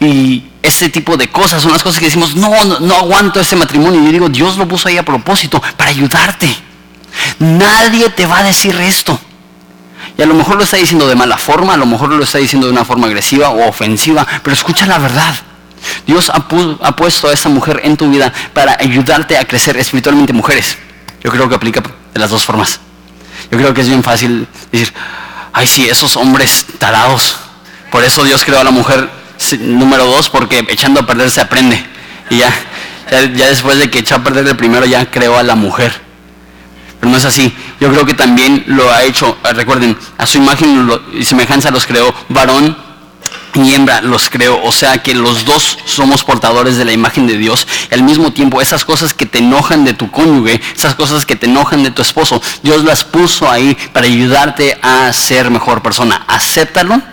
y 0.00 0.51
ese 0.62 0.88
tipo 0.88 1.16
de 1.16 1.28
cosas 1.28 1.62
son 1.62 1.72
las 1.72 1.82
cosas 1.82 1.98
que 1.98 2.06
decimos, 2.06 2.36
no, 2.36 2.64
no, 2.80 2.96
aguanto 2.96 3.40
ese 3.40 3.56
matrimonio. 3.56 4.00
Y 4.00 4.06
yo 4.06 4.12
digo, 4.12 4.28
Dios 4.28 4.56
lo 4.56 4.68
puso 4.68 4.88
ahí 4.88 4.96
a 4.96 5.04
propósito 5.04 5.60
para 5.76 5.90
ayudarte. 5.90 6.54
Nadie 7.38 8.08
te 8.10 8.26
va 8.26 8.38
a 8.38 8.42
decir 8.44 8.74
esto. 8.76 9.18
Y 10.16 10.22
a 10.22 10.26
lo 10.26 10.34
mejor 10.34 10.56
lo 10.56 10.64
está 10.64 10.76
diciendo 10.76 11.08
de 11.08 11.14
mala 11.14 11.36
forma, 11.36 11.74
a 11.74 11.76
lo 11.76 11.86
mejor 11.86 12.10
lo 12.10 12.22
está 12.22 12.38
diciendo 12.38 12.66
de 12.66 12.72
una 12.72 12.84
forma 12.84 13.06
agresiva 13.06 13.50
o 13.50 13.68
ofensiva, 13.68 14.26
pero 14.42 14.54
escucha 14.54 14.86
la 14.86 14.98
verdad. 14.98 15.34
Dios 16.06 16.30
ha, 16.32 16.46
puesto 16.96 17.28
a 17.28 17.32
esa 17.32 17.48
mujer 17.48 17.80
en 17.82 17.96
tu 17.96 18.08
vida 18.08 18.32
para 18.52 18.76
ayudarte 18.78 19.36
a 19.36 19.44
crecer 19.44 19.76
espiritualmente, 19.76 20.32
mujeres. 20.32 20.76
Yo 21.22 21.30
creo 21.30 21.48
que 21.48 21.54
aplica 21.54 21.82
de 22.12 22.20
las 22.20 22.30
dos 22.30 22.44
formas. 22.44 22.78
Yo 23.50 23.58
creo 23.58 23.74
que 23.74 23.80
es 23.80 23.88
bien 23.88 24.02
fácil 24.02 24.46
decir, 24.70 24.92
ay 25.52 25.66
sí, 25.66 25.88
esos 25.88 26.16
hombres 26.16 26.66
talados. 26.78 27.36
Por 27.90 28.04
eso 28.04 28.22
Dios 28.24 28.44
creó 28.44 28.60
a 28.60 28.64
la 28.64 28.70
mujer 28.70 29.21
número 29.58 30.06
dos, 30.06 30.28
porque 30.30 30.64
echando 30.68 31.00
a 31.00 31.06
perder 31.06 31.30
se 31.30 31.40
aprende. 31.40 31.84
Y 32.30 32.38
ya, 32.38 32.52
ya, 33.10 33.48
después 33.48 33.78
de 33.78 33.90
que 33.90 33.98
echó 33.98 34.16
a 34.16 34.22
perder 34.22 34.46
el 34.46 34.56
primero, 34.56 34.86
ya 34.86 35.10
creó 35.10 35.36
a 35.38 35.42
la 35.42 35.54
mujer. 35.54 35.92
Pero 37.00 37.10
no 37.10 37.18
es 37.18 37.24
así. 37.24 37.52
Yo 37.80 37.90
creo 37.90 38.06
que 38.06 38.14
también 38.14 38.62
lo 38.66 38.90
ha 38.92 39.02
hecho, 39.02 39.36
eh, 39.44 39.52
recuerden, 39.52 39.96
a 40.18 40.26
su 40.26 40.38
imagen 40.38 40.88
y 41.12 41.24
semejanza 41.24 41.70
los 41.70 41.84
creó 41.84 42.14
varón 42.28 42.76
y 43.54 43.74
hembra 43.74 44.00
los 44.00 44.30
creó. 44.30 44.62
O 44.62 44.72
sea 44.72 45.02
que 45.02 45.14
los 45.14 45.44
dos 45.44 45.78
somos 45.84 46.24
portadores 46.24 46.76
de 46.76 46.84
la 46.84 46.92
imagen 46.92 47.26
de 47.26 47.36
Dios. 47.36 47.66
Y 47.90 47.94
al 47.94 48.02
mismo 48.02 48.32
tiempo, 48.32 48.60
esas 48.60 48.84
cosas 48.84 49.14
que 49.14 49.26
te 49.26 49.38
enojan 49.38 49.84
de 49.84 49.94
tu 49.94 50.10
cónyuge, 50.10 50.60
esas 50.76 50.94
cosas 50.94 51.26
que 51.26 51.36
te 51.36 51.46
enojan 51.46 51.82
de 51.82 51.90
tu 51.90 52.02
esposo, 52.02 52.40
Dios 52.62 52.84
las 52.84 53.04
puso 53.04 53.50
ahí 53.50 53.76
para 53.92 54.06
ayudarte 54.06 54.78
a 54.82 55.12
ser 55.12 55.50
mejor 55.50 55.82
persona. 55.82 56.24
Acéptalo. 56.28 57.11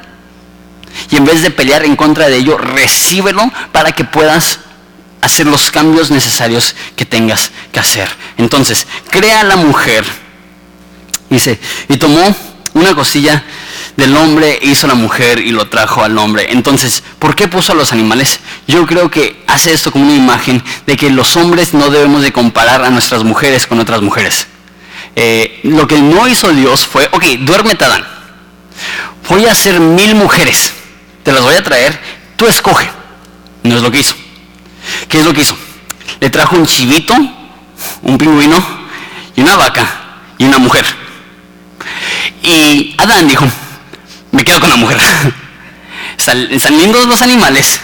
Y 1.12 1.18
en 1.18 1.26
vez 1.26 1.42
de 1.42 1.52
pelear 1.52 1.86
en 1.86 1.96
contra 1.96 2.28
de 2.28 2.38
ello, 2.38 2.58
recíbelo 2.58 3.52
para 3.72 3.92
que 3.92 4.04
puedas 4.04 4.60
hacer 5.22 5.48
los 5.48 5.72
cambios 5.72 6.12
necesarios 6.12 6.76
que 6.96 7.06
tengas 7.06 7.52
que 7.72 7.80
hacer. 7.80 8.10
Entonces, 8.38 8.88
crea 9.10 9.44
la 9.44 9.56
mujer, 9.56 10.06
dice, 11.30 11.60
y 11.88 11.98
tomó 11.98 12.36
una 12.74 12.96
costilla 12.96 13.44
del 13.98 14.16
hombre, 14.16 14.58
hizo 14.62 14.88
la 14.88 14.96
mujer 14.96 15.40
y 15.40 15.52
lo 15.52 15.68
trajo 15.68 16.04
al 16.04 16.18
hombre. 16.18 16.48
Entonces, 16.52 17.04
¿por 17.20 17.36
qué 17.36 17.48
puso 17.48 17.74
a 17.74 17.76
los 17.76 17.92
animales? 17.92 18.40
Yo 18.68 18.86
creo 18.86 19.12
que 19.12 19.44
hace 19.48 19.74
esto 19.74 19.92
como 19.92 20.06
una 20.06 20.16
imagen 20.16 20.64
de 20.86 20.96
que 20.96 21.10
los 21.10 21.36
hombres 21.36 21.74
no 21.74 21.90
debemos 21.90 22.22
de 22.22 22.32
comparar 22.32 22.84
a 22.84 22.90
nuestras 22.90 23.24
mujeres 23.24 23.68
con 23.68 23.80
otras 23.80 24.02
mujeres. 24.02 24.48
Eh, 25.16 25.60
lo 25.64 25.86
que 25.88 26.02
no 26.02 26.28
hizo 26.28 26.52
Dios 26.54 26.86
fue, 26.86 27.10
ok, 27.12 27.24
duérmete 27.40 27.86
Adán. 27.86 28.08
Voy 29.28 29.46
a 29.46 29.52
hacer 29.52 29.80
mil 29.80 30.16
mujeres. 30.16 30.74
Te 31.24 31.32
las 31.32 31.42
voy 31.42 31.56
a 31.56 31.64
traer. 31.64 32.00
Tú 32.36 32.48
escoge. 32.48 32.90
No 33.64 33.76
es 33.76 33.82
lo 33.82 33.92
que 33.92 34.00
hizo. 34.00 34.16
¿Qué 35.08 35.20
es 35.20 35.26
lo 35.26 35.34
que 35.34 35.42
hizo? 35.42 35.58
Le 36.20 36.30
trajo 36.30 36.56
un 36.56 36.66
chivito, 36.66 37.16
un 38.02 38.18
pingüino 38.18 38.58
y 39.36 39.42
una 39.42 39.56
vaca 39.56 39.86
y 40.38 40.46
una 40.46 40.58
mujer. 40.58 40.86
Y 42.44 42.96
Adán 42.98 43.28
dijo, 43.28 43.46
me 44.32 44.44
quedo 44.44 44.60
con 44.60 44.70
la 44.70 44.76
mujer. 44.76 45.00
Están 46.18 46.78
lindos 46.78 47.06
los 47.08 47.22
animales, 47.22 47.80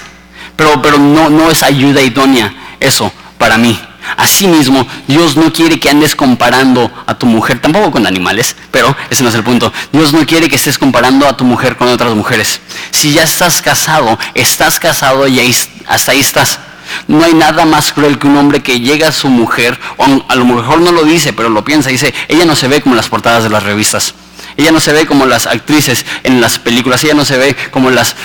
pero, 0.56 0.82
pero 0.82 0.98
no, 0.98 1.30
no 1.30 1.50
es 1.50 1.64
ayuda 1.64 2.02
idónea 2.02 2.54
eso 2.80 3.12
para 3.38 3.58
mí. 3.58 3.80
Asimismo, 4.18 4.88
Dios 5.08 5.36
no 5.36 5.52
quiere 5.52 5.80
que 5.80 5.90
andes 5.90 6.16
comparando 6.16 6.92
a 7.06 7.16
tu 7.16 7.26
mujer, 7.26 7.60
tampoco 7.60 7.92
con 7.92 8.08
animales, 8.08 8.56
pero 8.72 8.96
ese 9.10 9.24
no 9.24 9.30
es 9.30 9.36
el 9.36 9.44
punto. 9.44 9.72
Dios 9.92 10.14
no 10.14 10.26
quiere 10.26 10.50
que 10.50 10.56
estés 10.56 10.78
comparando 10.78 11.28
a 11.28 11.36
tu 11.36 11.44
mujer 11.44 11.76
con 11.76 11.88
otras 11.88 12.14
mujeres. 12.16 12.62
Si 12.92 13.14
ya 13.14 13.24
estás 13.24 13.62
casado, 13.62 14.18
estás 14.34 14.80
casado 14.80 15.28
y 15.28 15.54
hasta 15.88 16.12
ahí 16.12 16.20
estás. 16.20 16.60
No 17.08 17.24
hay 17.24 17.34
nada 17.34 17.66
más 17.66 17.92
cruel 17.92 18.20
que 18.20 18.28
un 18.28 18.38
hombre 18.38 18.62
que 18.62 18.80
llega 18.80 19.10
a 19.10 19.12
su 19.12 19.28
mujer, 19.28 19.78
o 19.98 20.06
a 20.28 20.36
lo 20.36 20.46
mejor 20.46 20.82
no 20.82 20.92
lo 20.92 21.04
dice, 21.04 21.34
pero 21.34 21.50
lo 21.50 21.66
piensa, 21.66 21.90
dice, 21.90 22.14
ella 22.28 22.46
no 22.46 22.56
se 22.56 22.68
ve 22.68 22.82
como 22.82 22.96
las 22.96 23.10
portadas 23.10 23.44
de 23.44 23.50
las 23.50 23.64
revistas. 23.64 24.14
Ella 24.58 24.72
no 24.72 24.80
se 24.80 24.94
ve 24.94 25.06
como 25.06 25.26
las 25.26 25.48
actrices 25.48 26.06
en 26.24 26.40
las 26.40 26.60
películas, 26.60 27.04
ella 27.04 27.14
no 27.14 27.26
se 27.26 27.38
ve 27.38 27.56
como 27.72 27.92
las, 27.92 28.16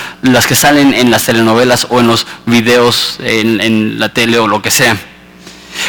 que 0.47 0.55
salen 0.55 0.93
en 0.93 1.11
las 1.11 1.25
telenovelas 1.25 1.87
o 1.89 1.99
en 1.99 2.07
los 2.07 2.25
videos 2.45 3.17
en 3.19 3.99
la 3.99 4.09
tele 4.09 4.39
o 4.39 4.47
lo 4.47 4.61
que 4.61 4.71
sea. 4.71 4.97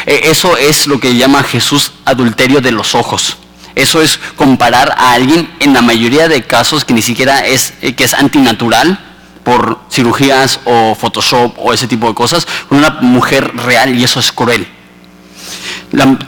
E, 0.07 0.31
eso 0.31 0.57
es 0.57 0.87
lo 0.87 1.01
que 1.01 1.17
llama 1.17 1.43
Jesús 1.43 1.93
adulterio 2.05 2.61
de 2.61 2.73
los 2.73 2.95
ojos. 2.95 3.37
Eso 3.75 4.03
es 4.03 4.19
comparar 4.37 4.95
a 4.99 5.13
alguien 5.13 5.51
en 5.61 5.73
la 5.73 5.83
mayoría 5.83 6.29
de 6.29 6.43
casos 6.43 6.85
que 6.85 6.95
ni 6.95 7.03
siquiera 7.03 7.47
es, 7.47 7.75
eh, 7.81 7.95
que 7.95 8.05
es 8.05 8.15
antinatural 8.15 8.99
por 9.45 9.81
cirugías 9.91 10.61
o 10.65 10.95
Photoshop 10.95 11.55
o 11.59 11.73
ese 11.73 11.89
tipo 11.89 12.07
de 12.09 12.15
cosas 12.15 12.47
con 12.69 12.79
una 12.79 12.91
mujer 13.01 13.57
real 13.57 13.95
y 13.99 14.05
eso 14.05 14.21
es 14.21 14.31
cruel. 14.31 14.67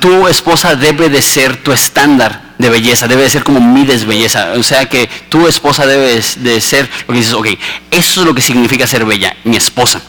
tu 0.00 0.26
esposa 0.26 0.74
debe 0.74 1.08
de 1.08 1.22
ser 1.22 1.62
tu 1.62 1.72
estándar 1.72 2.54
de 2.58 2.70
belleza, 2.70 3.08
debe 3.08 3.22
de 3.22 3.30
ser 3.30 3.44
como 3.44 3.60
mides 3.60 4.04
belleza. 4.04 4.52
O 4.56 4.62
sea 4.62 4.88
que 4.88 5.08
tu 5.28 5.46
esposa 5.46 5.86
debe 5.86 6.20
de 6.36 6.60
ser 6.60 6.90
lo 7.06 7.14
que 7.14 7.20
dices, 7.20 7.34
ok, 7.34 7.48
eso 7.90 8.20
es 8.20 8.26
lo 8.26 8.34
que 8.34 8.42
significa 8.42 8.86
ser 8.86 9.04
bella, 9.04 9.36
mi 9.44 9.56
esposa. 9.56 10.00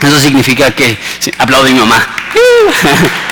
Eso 0.00 0.20
significa 0.20 0.70
que, 0.72 0.98
aplaudo 1.38 1.66
a 1.66 1.70
mi 1.70 1.78
mamá. 1.78 2.06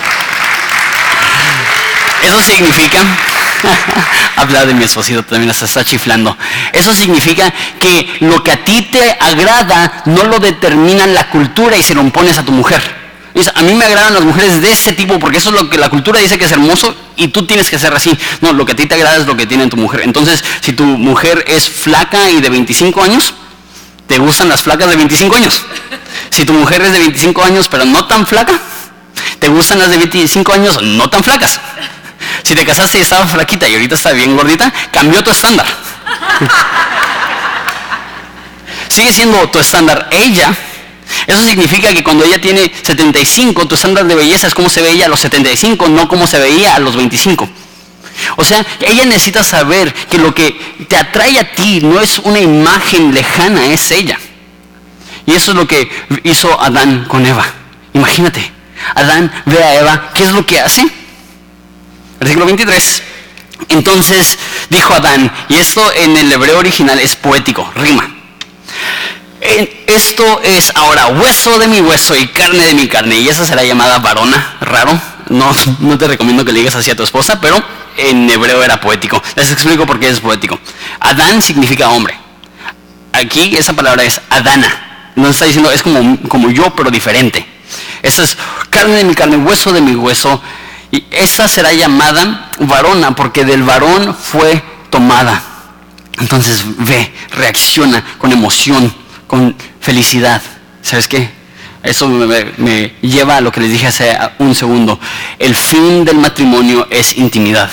Eso 2.23 2.43
significa, 2.43 2.99
habla 4.37 4.67
de 4.67 4.75
mi 4.75 4.85
esposito 4.85 5.23
también, 5.25 5.53
se 5.55 5.65
está 5.65 5.85
chiflando. 5.85 6.37
Eso 6.73 6.95
significa 6.95 7.53
que 7.79 8.19
lo 8.21 8.45
que 8.45 8.53
a 8.53 8.65
ti 8.65 8.89
te 8.93 9.17
agrada 9.19 10.03
no 10.05 10.25
lo 10.25 10.39
determina 10.39 11.07
la 11.07 11.31
cultura 11.31 11.77
y 11.77 11.83
se 11.83 11.95
lo 11.95 12.03
impones 12.03 12.37
a 12.39 12.45
tu 12.45 12.53
mujer. 12.53 13.01
A 13.55 13.63
mí 13.63 13.75
me 13.75 13.85
agradan 13.85 14.13
las 14.13 14.25
mujeres 14.25 14.61
de 14.61 14.71
ese 14.71 14.93
tipo 14.93 15.19
porque 15.19 15.39
eso 15.39 15.51
es 15.51 15.55
lo 15.55 15.71
que 15.71 15.79
la 15.79 15.89
cultura 15.89 16.21
dice 16.21 16.37
que 16.37 16.45
es 16.45 16.53
hermoso 16.53 16.95
y 17.17 17.29
tú 17.29 17.47
tienes 17.47 17.71
que 17.71 17.79
ser 17.79 17.95
así. 17.95 18.17
No, 18.41 18.53
lo 18.53 18.67
que 18.67 18.73
a 18.73 18.77
ti 18.77 18.87
te 18.87 18.97
agrada 18.97 19.17
es 19.17 19.27
lo 19.27 19.37
que 19.37 19.47
tiene 19.47 19.67
tu 19.69 19.77
mujer. 19.77 20.03
Entonces, 20.03 20.45
si 20.61 20.73
tu 20.73 20.85
mujer 20.85 21.45
es 21.47 21.69
flaca 21.69 22.31
y 22.31 22.41
de 22.41 22.51
25 22.51 23.03
años, 23.03 23.35
te 24.11 24.19
gustan 24.19 24.49
las 24.49 24.65
flacas 24.65 24.91
de 24.91 24.97
25 24.97 25.37
años. 25.37 25.63
Si 26.31 26.45
tu 26.45 26.53
mujer 26.53 26.83
es 26.83 26.93
de 26.93 26.99
25 26.99 27.45
años 27.45 27.69
pero 27.69 27.85
no 27.85 28.07
tan 28.07 28.27
flaca, 28.27 28.59
te 29.39 29.47
gustan 29.47 29.79
las 29.79 29.89
de 29.89 29.99
25 29.99 30.53
años 30.53 30.83
no 30.83 31.09
tan 31.09 31.23
flacas. 31.23 31.61
Si 32.43 32.57
te 32.57 32.67
casaste 32.67 32.99
y 32.99 33.03
estaba 33.03 33.29
flaquita 33.29 33.69
y 33.69 33.75
ahorita 33.75 33.95
está 33.95 34.11
bien 34.11 34.37
gordita, 34.37 34.73
cambió 34.91 35.23
tu 35.23 35.31
estándar. 35.31 35.65
Sigue 38.89 39.13
siendo 39.13 39.49
tu 39.49 39.61
estándar 39.61 40.09
ella 40.11 40.57
eso 41.27 41.45
significa 41.45 41.93
que 41.93 42.03
cuando 42.03 42.25
ella 42.25 42.41
tiene 42.41 42.73
75, 42.83 43.69
tu 43.69 43.75
estándar 43.77 44.07
de 44.07 44.17
belleza 44.17 44.49
es 44.49 44.55
como 44.55 44.69
se 44.69 44.83
veía 44.83 45.07
a 45.07 45.09
los 45.09 45.21
75, 45.21 45.89
no 45.89 46.09
como 46.09 46.27
se 46.27 46.39
veía 46.41 46.75
a 46.75 46.81
los 46.81 46.97
25. 46.97 47.49
O 48.37 48.45
sea, 48.45 48.65
ella 48.81 49.05
necesita 49.05 49.43
saber 49.45 49.93
que 49.93 50.19
lo 50.19 50.35
que 50.35 50.59
te 50.89 50.97
atrae 50.97 51.39
a 51.39 51.53
ti 51.53 51.81
no 51.83 52.01
es 52.01 52.19
una 52.19 52.41
imagen 52.41 53.15
lejana, 53.15 53.67
es 53.67 53.91
ella. 53.91 54.19
Y 55.27 55.35
eso 55.35 55.53
es 55.53 55.57
lo 55.57 55.67
que 55.67 55.89
hizo 56.25 56.61
Adán 56.61 57.05
con 57.07 57.25
Eva. 57.25 57.47
Imagínate, 57.93 58.51
Adán 58.95 59.33
ve 59.47 59.63
a 59.63 59.81
Eva, 59.81 60.11
¿qué 60.15 60.25
es 60.25 60.33
lo 60.33 60.45
que 60.45 60.61
hace? 60.61 60.87
Versículo 62.19 62.47
23. 62.47 63.03
Entonces 63.69 64.39
dijo 64.69 64.95
Adán, 64.95 65.31
y 65.49 65.57
esto 65.57 65.83
en 65.95 66.17
el 66.17 66.33
hebreo 66.33 66.59
original 66.59 66.99
es 66.99 67.17
poético, 67.17 67.71
rima. 67.77 68.17
Esto 69.87 70.41
es 70.43 70.73
ahora 70.75 71.07
hueso 71.09 71.59
de 71.59 71.67
mi 71.67 71.81
hueso 71.81 72.15
y 72.15 72.29
carne 72.29 72.67
de 72.67 72.75
mi 72.75 72.89
carne. 72.89 73.17
Y 73.17 73.29
esa 73.29 73.47
será 73.47 73.65
llamada 73.65 73.99
varona, 73.99 74.57
raro. 74.61 75.01
No, 75.29 75.55
no 75.81 75.97
te 75.97 76.09
recomiendo 76.09 76.45
que 76.45 76.53
le 76.53 76.59
digas 76.59 76.75
así 76.75 76.91
a 76.91 76.97
tu 76.97 77.03
esposa, 77.03 77.41
pero 77.41 77.63
en 78.09 78.29
hebreo 78.31 78.63
era 78.63 78.81
poético. 78.81 79.23
Les 79.37 79.51
explico 79.53 79.87
por 79.87 79.99
qué 80.01 80.09
es 80.09 80.21
poético. 80.21 80.59
Adán 81.01 81.43
significa 81.43 81.91
hombre. 81.91 82.15
Aquí 83.13 83.57
esa 83.57 83.73
palabra 83.73 84.05
es 84.05 84.21
Adana. 84.31 85.13
No 85.17 85.29
está 85.29 85.45
diciendo, 85.45 85.71
es 85.71 85.83
como, 85.83 86.19
como 86.29 86.51
yo, 86.51 86.75
pero 86.75 86.91
diferente. 86.91 87.47
Esa 88.03 88.23
es 88.23 88.37
carne 88.71 88.97
de 88.97 89.05
mi 89.05 89.15
carne, 89.15 89.37
hueso 89.37 89.73
de 89.73 89.81
mi 89.81 89.95
hueso. 89.95 90.41
Y 90.91 91.05
esa 91.11 91.49
será 91.49 91.73
llamada 91.73 92.51
varona, 92.59 93.15
porque 93.15 93.45
del 93.45 93.63
varón 93.63 94.15
fue 94.15 94.63
tomada. 94.91 95.43
Entonces 96.19 96.65
ve, 96.79 97.13
reacciona 97.31 98.05
con 98.19 98.33
emoción 98.33 98.93
con 99.27 99.55
felicidad. 99.81 100.43
¿Sabes 100.83 101.07
qué? 101.07 101.31
Eso 101.83 102.09
me, 102.09 102.95
lleva 103.01 103.37
a 103.37 103.41
lo 103.41 103.53
que 103.53 103.61
les 103.61 103.71
dije 103.71 103.87
hace 103.87 104.19
un 104.39 104.55
segundo. 104.55 104.99
El 105.39 105.55
fin 105.55 106.05
del 106.05 106.17
matrimonio 106.17 106.87
es 106.91 107.17
intimidad. 107.17 107.71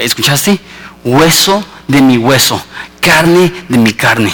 ¿Escuchaste? 0.00 0.58
Hueso 1.04 1.64
de 1.88 2.00
mi 2.00 2.16
hueso, 2.16 2.62
carne 3.00 3.52
de 3.68 3.78
mi 3.78 3.92
carne. 3.92 4.32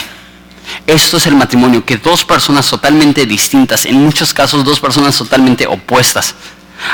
Esto 0.87 1.17
es 1.17 1.27
el 1.27 1.35
matrimonio, 1.35 1.85
que 1.85 1.97
dos 1.97 2.25
personas 2.25 2.69
totalmente 2.69 3.27
distintas, 3.27 3.87
en 3.87 4.03
muchos 4.03 4.33
casos 4.35 4.65
dos 4.65 4.81
personas 4.81 5.17
totalmente 5.17 5.67
opuestas, 5.67 6.35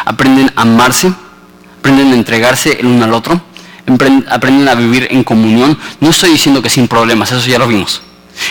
aprenden 0.04 0.52
a 0.54 0.62
amarse, 0.62 1.12
aprenden 1.78 2.12
a 2.12 2.14
entregarse 2.14 2.78
el 2.78 2.86
uno 2.86 3.04
al 3.04 3.14
otro, 3.14 3.40
aprenden 4.30 4.68
a 4.68 4.74
vivir 4.74 5.08
en 5.10 5.24
comunión. 5.24 5.78
No 6.00 6.10
estoy 6.10 6.30
diciendo 6.30 6.62
que 6.62 6.70
sin 6.70 6.88
problemas, 6.88 7.32
eso 7.32 7.46
ya 7.46 7.58
lo 7.58 7.66
vimos. 7.66 8.02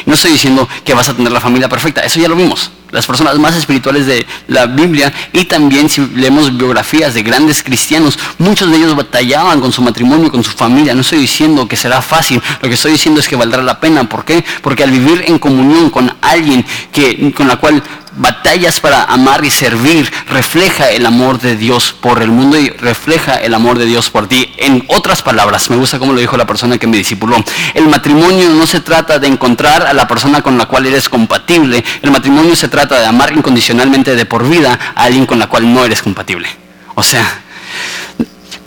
No 0.05 0.13
estoy 0.13 0.31
diciendo 0.31 0.67
que 0.83 0.93
vas 0.93 1.09
a 1.09 1.13
tener 1.13 1.31
la 1.31 1.41
familia 1.41 1.69
perfecta, 1.69 2.01
eso 2.01 2.19
ya 2.19 2.27
lo 2.27 2.35
vimos. 2.35 2.71
Las 2.93 3.07
personas 3.07 3.39
más 3.39 3.55
espirituales 3.55 4.05
de 4.05 4.25
la 4.47 4.67
Biblia 4.67 5.11
y 5.33 5.45
también 5.45 5.89
si 5.89 6.01
leemos 6.15 6.55
biografías 6.55 7.15
de 7.15 7.23
grandes 7.23 7.63
cristianos, 7.63 8.19
muchos 8.37 8.69
de 8.69 8.77
ellos 8.77 8.95
batallaban 8.95 9.59
con 9.59 9.71
su 9.71 9.81
matrimonio, 9.81 10.31
con 10.31 10.43
su 10.43 10.51
familia. 10.51 10.93
No 10.93 11.01
estoy 11.01 11.17
diciendo 11.17 11.67
que 11.67 11.75
será 11.75 12.03
fácil, 12.03 12.39
lo 12.61 12.69
que 12.69 12.75
estoy 12.75 12.91
diciendo 12.91 13.19
es 13.19 13.27
que 13.27 13.35
valdrá 13.35 13.63
la 13.63 13.79
pena. 13.79 14.03
¿Por 14.07 14.25
qué? 14.25 14.45
Porque 14.61 14.83
al 14.83 14.91
vivir 14.91 15.23
en 15.27 15.39
comunión 15.39 15.89
con 15.89 16.13
alguien 16.21 16.63
que, 16.91 17.33
con 17.35 17.47
la 17.47 17.57
cual 17.57 17.81
batallas 18.15 18.79
para 18.79 19.05
amar 19.05 19.43
y 19.43 19.49
servir, 19.49 20.11
refleja 20.27 20.91
el 20.91 21.05
amor 21.05 21.39
de 21.39 21.55
Dios 21.55 21.93
por 21.93 22.21
el 22.21 22.29
mundo 22.29 22.59
y 22.59 22.69
refleja 22.69 23.35
el 23.37 23.53
amor 23.53 23.79
de 23.79 23.85
Dios 23.85 24.09
por 24.09 24.27
ti. 24.27 24.53
En 24.57 24.85
otras 24.87 25.21
palabras, 25.23 25.69
me 25.69 25.77
gusta 25.77 25.99
como 25.99 26.13
lo 26.13 26.19
dijo 26.19 26.37
la 26.37 26.45
persona 26.45 26.77
que 26.77 26.87
me 26.87 26.97
discipuló, 26.97 27.43
el 27.73 27.87
matrimonio 27.87 28.49
no 28.49 28.67
se 28.67 28.81
trata 28.81 29.19
de 29.19 29.27
encontrar 29.27 29.87
a 29.87 29.93
la 29.93 30.07
persona 30.07 30.41
con 30.41 30.57
la 30.57 30.67
cual 30.67 30.85
eres 30.85 31.09
compatible, 31.09 31.83
el 32.01 32.11
matrimonio 32.11 32.55
se 32.55 32.67
trata 32.67 32.82
de 32.87 33.05
amar 33.05 33.33
incondicionalmente 33.33 34.15
de 34.15 34.25
por 34.25 34.47
vida 34.47 34.79
a 34.95 35.03
alguien 35.03 35.25
con 35.25 35.39
la 35.39 35.47
cual 35.47 35.71
no 35.73 35.83
eres 35.85 36.01
compatible. 36.01 36.47
O 36.95 37.03
sea, 37.03 37.25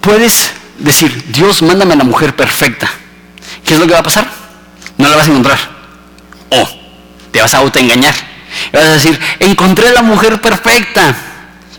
puedes 0.00 0.50
decir, 0.78 1.24
Dios, 1.28 1.62
mándame 1.62 1.94
a 1.94 1.96
la 1.96 2.04
mujer 2.04 2.34
perfecta. 2.34 2.90
¿Qué 3.64 3.74
es 3.74 3.80
lo 3.80 3.86
que 3.86 3.92
va 3.92 4.00
a 4.00 4.04
pasar? 4.04 4.28
No 4.98 5.08
la 5.08 5.16
vas 5.16 5.26
a 5.26 5.30
encontrar. 5.30 5.58
O 6.50 6.68
te 7.32 7.40
vas 7.40 7.54
a 7.54 7.58
autoengañar 7.58 8.14
y 8.72 8.76
vas 8.76 8.86
a 8.86 8.92
decir, 8.92 9.20
encontré 9.40 9.92
la 9.92 10.02
mujer 10.02 10.40
perfecta. 10.40 11.14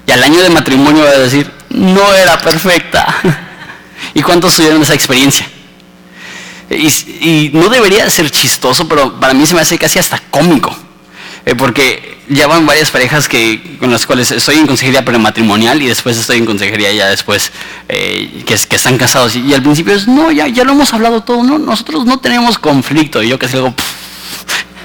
Y 0.05 0.11
al 0.11 0.23
año 0.23 0.41
de 0.41 0.49
matrimonio 0.49 1.03
vas 1.03 1.15
a 1.15 1.19
decir, 1.19 1.51
no 1.69 2.13
era 2.13 2.37
perfecta. 2.37 3.15
¿Y 4.13 4.21
cuántos 4.21 4.55
tuvieron 4.55 4.81
esa 4.81 4.93
experiencia? 4.93 5.47
Y, 6.69 7.51
no 7.53 7.69
debería 7.69 8.09
ser 8.09 8.29
chistoso, 8.29 8.87
pero 8.87 9.19
para 9.19 9.33
mí 9.33 9.45
se 9.45 9.55
me 9.55 9.61
hace 9.61 9.77
casi 9.77 9.99
hasta 9.99 10.19
cómico. 10.29 10.75
Eh, 11.47 11.55
porque 11.55 12.17
ya 12.27 12.45
van 12.45 12.65
varias 12.65 12.91
parejas 12.91 13.29
que, 13.29 13.77
con 13.79 13.89
las 13.89 14.05
cuales 14.05 14.31
estoy 14.31 14.57
en 14.57 14.67
consejería 14.67 15.05
prematrimonial 15.05 15.81
y 15.81 15.87
después 15.87 16.17
estoy 16.17 16.39
en 16.39 16.45
consejería 16.45 16.91
ya 16.91 17.07
después 17.07 17.53
eh, 17.87 18.43
que, 18.45 18.53
están 18.53 18.97
casados. 18.97 19.33
Y, 19.37 19.53
al 19.53 19.63
principio 19.63 19.95
es, 19.95 20.09
no, 20.09 20.29
ya, 20.29 20.49
ya 20.49 20.65
lo 20.65 20.73
hemos 20.73 20.91
hablado 20.93 21.23
todo, 21.23 21.43
no, 21.43 21.57
nosotros 21.57 22.05
no 22.05 22.19
tenemos 22.19 22.57
conflicto. 22.57 23.23
Y 23.23 23.29
yo 23.29 23.39
casi 23.39 23.53
digo, 23.53 23.73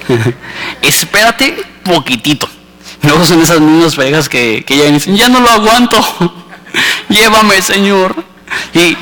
espérate 0.83 1.65
poquitito. 1.83 2.49
Luego 3.03 3.25
son 3.25 3.43
esas 3.43 3.61
mismas 3.61 3.97
parejas 3.97 4.29
que, 4.29 4.63
que 4.65 4.77
ya 4.77 4.85
dicen, 4.85 5.17
ya 5.17 5.29
no 5.29 5.41
lo 5.41 5.51
aguanto, 5.51 5.99
llévame 7.09 7.61
Señor. 7.61 8.25
Y 8.73 8.97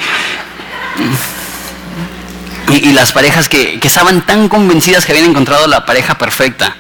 y, 2.73 2.93
las 2.93 3.13
parejas 3.13 3.51
que, 3.51 3.81
que, 3.81 3.89
estaban 3.89 4.25
tan 4.25 4.49
convencidas 4.49 5.05
que 5.05 5.13
habían 5.13 5.29
encontrado 5.29 5.67
la 5.67 5.85
pareja 5.85 6.17
perfecta. 6.17 6.77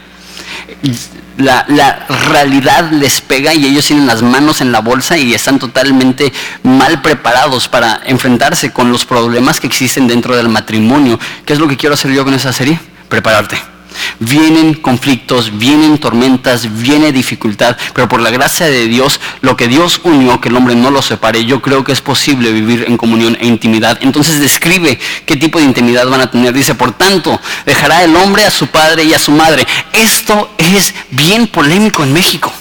La, 1.37 1.65
la, 1.69 2.07
realidad 2.29 2.91
les 2.91 3.21
pega 3.21 3.55
y 3.55 3.65
ellos 3.67 3.87
tienen 3.87 4.07
las 4.07 4.23
manos 4.23 4.61
en 4.61 4.73
la 4.73 4.81
bolsa 4.81 5.17
y 5.17 5.33
están 5.33 5.59
totalmente 5.59 6.33
mal 6.63 7.01
preparados 7.01 7.69
para 7.69 8.01
enfrentarse 8.05 8.73
con 8.73 8.93
los 8.93 9.07
problemas 9.07 9.61
que 9.61 9.67
existen 9.67 10.07
dentro 10.07 10.37
del 10.37 10.49
matrimonio. 10.49 11.19
¿Qué 11.47 11.55
es 11.55 11.59
lo 11.59 11.69
que 11.69 11.77
quiero 11.77 11.95
hacer 11.95 12.13
yo 12.13 12.25
con 12.25 12.35
esa 12.35 12.53
serie? 12.53 12.79
Prepararte. 13.09 13.80
Vienen 14.19 14.75
conflictos, 14.75 15.59
vienen 15.59 15.99
tormentas, 15.99 16.81
viene 16.81 17.13
dificultad, 17.13 17.77
pero 17.95 18.09
por 18.09 18.21
la 18.21 18.31
gracia 18.31 18.67
de 18.67 18.87
Dios, 18.87 19.21
lo 19.41 19.57
que 19.57 19.69
Dios 19.69 20.01
unió, 20.05 20.41
que 20.41 20.49
el 20.49 20.57
hombre 20.57 20.75
no 20.75 20.91
lo 20.91 21.03
separe, 21.03 21.45
yo 21.45 21.63
creo 21.63 21.85
que 21.85 21.93
es 21.93 22.01
posible 22.01 22.53
vivir 22.53 22.85
en 22.87 22.97
comunión 22.97 23.37
e 23.41 23.47
intimidad. 23.47 23.99
Entonces 24.03 24.41
describe 24.41 24.99
qué 25.27 25.37
tipo 25.37 25.59
de 25.59 25.65
intimidad 25.65 26.09
van 26.09 26.21
a 26.21 26.31
tener. 26.31 26.53
Dice, 26.53 26.75
por 26.75 26.93
tanto, 26.93 27.41
dejará 27.67 28.05
el 28.05 28.15
hombre 28.17 28.45
a 28.45 28.51
su 28.51 28.67
padre 28.67 29.05
y 29.05 29.15
a 29.15 29.19
su 29.19 29.33
madre. 29.33 29.67
Esto 29.93 30.51
es 30.59 30.95
bien 31.11 31.47
polémico 31.47 32.03
en 32.03 32.13
México. 32.13 32.53